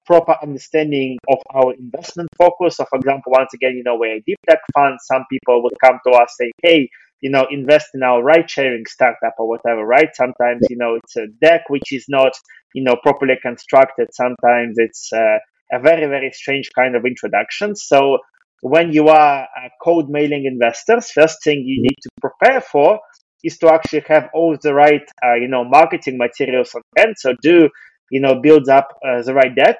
[0.05, 2.77] proper understanding of our investment focus.
[2.77, 4.97] So, for example, once again, you know, we're a deep tech fund.
[5.01, 6.89] Some people would come to us saying, hey,
[7.21, 10.09] you know, invest in our ride sharing startup or whatever, right?
[10.13, 12.33] Sometimes, you know, it's a deck which is not,
[12.73, 14.09] you know, properly constructed.
[14.13, 15.37] Sometimes it's uh,
[15.71, 17.75] a very, very strange kind of introduction.
[17.75, 18.19] So,
[18.61, 22.99] when you are uh, cold mailing investors, first thing you need to prepare for
[23.43, 27.13] is to actually have all the right, uh, you know, marketing materials on hand.
[27.17, 27.69] So do,
[28.09, 29.77] you know, build up uh, the right deck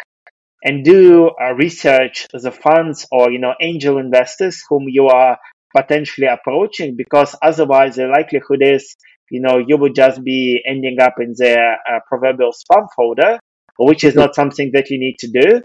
[0.66, 5.38] and do uh, research the funds or you know angel investors whom you are
[5.74, 8.96] potentially approaching because otherwise the likelihood is
[9.30, 13.40] you know you would just be ending up in their uh, proverbial spam folder
[13.78, 15.62] which is not something that you need to do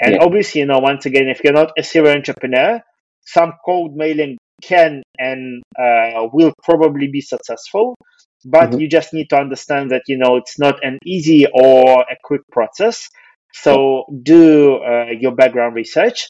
[0.00, 0.18] and yeah.
[0.20, 2.80] obviously you know once again if you're not a serial entrepreneur
[3.26, 7.96] some cold mailing can and uh, will probably be successful
[8.44, 8.80] but mm-hmm.
[8.80, 12.42] you just need to understand that you know it's not an easy or a quick
[12.52, 13.08] process
[13.54, 16.28] so do uh, your background research.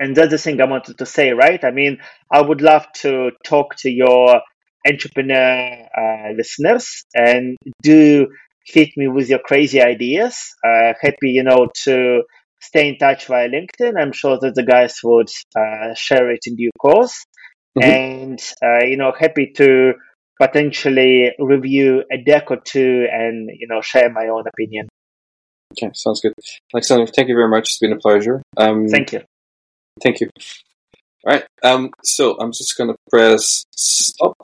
[0.00, 1.62] And that's the thing I wanted to say, right?
[1.62, 1.98] I mean,
[2.30, 4.40] I would love to talk to your
[4.86, 8.28] entrepreneur uh, listeners and do
[8.66, 10.36] hit me with your crazy ideas.
[10.64, 12.22] Uh, happy, you know, to
[12.60, 14.00] stay in touch via LinkedIn.
[14.00, 17.24] I'm sure that the guys would uh, share it in due course.
[17.78, 17.90] Mm-hmm.
[17.90, 19.94] And, uh, you know, happy to
[20.40, 24.88] potentially review a deck or two and, you know, share my own opinion.
[25.76, 26.32] Okay, sounds good.
[26.72, 27.62] Alexander, thank you very much.
[27.62, 28.42] It's been a pleasure.
[28.56, 29.22] Um, thank you.
[30.02, 30.30] Thank you.
[31.26, 31.44] All right.
[31.62, 34.36] Um, so I'm just going to press stop.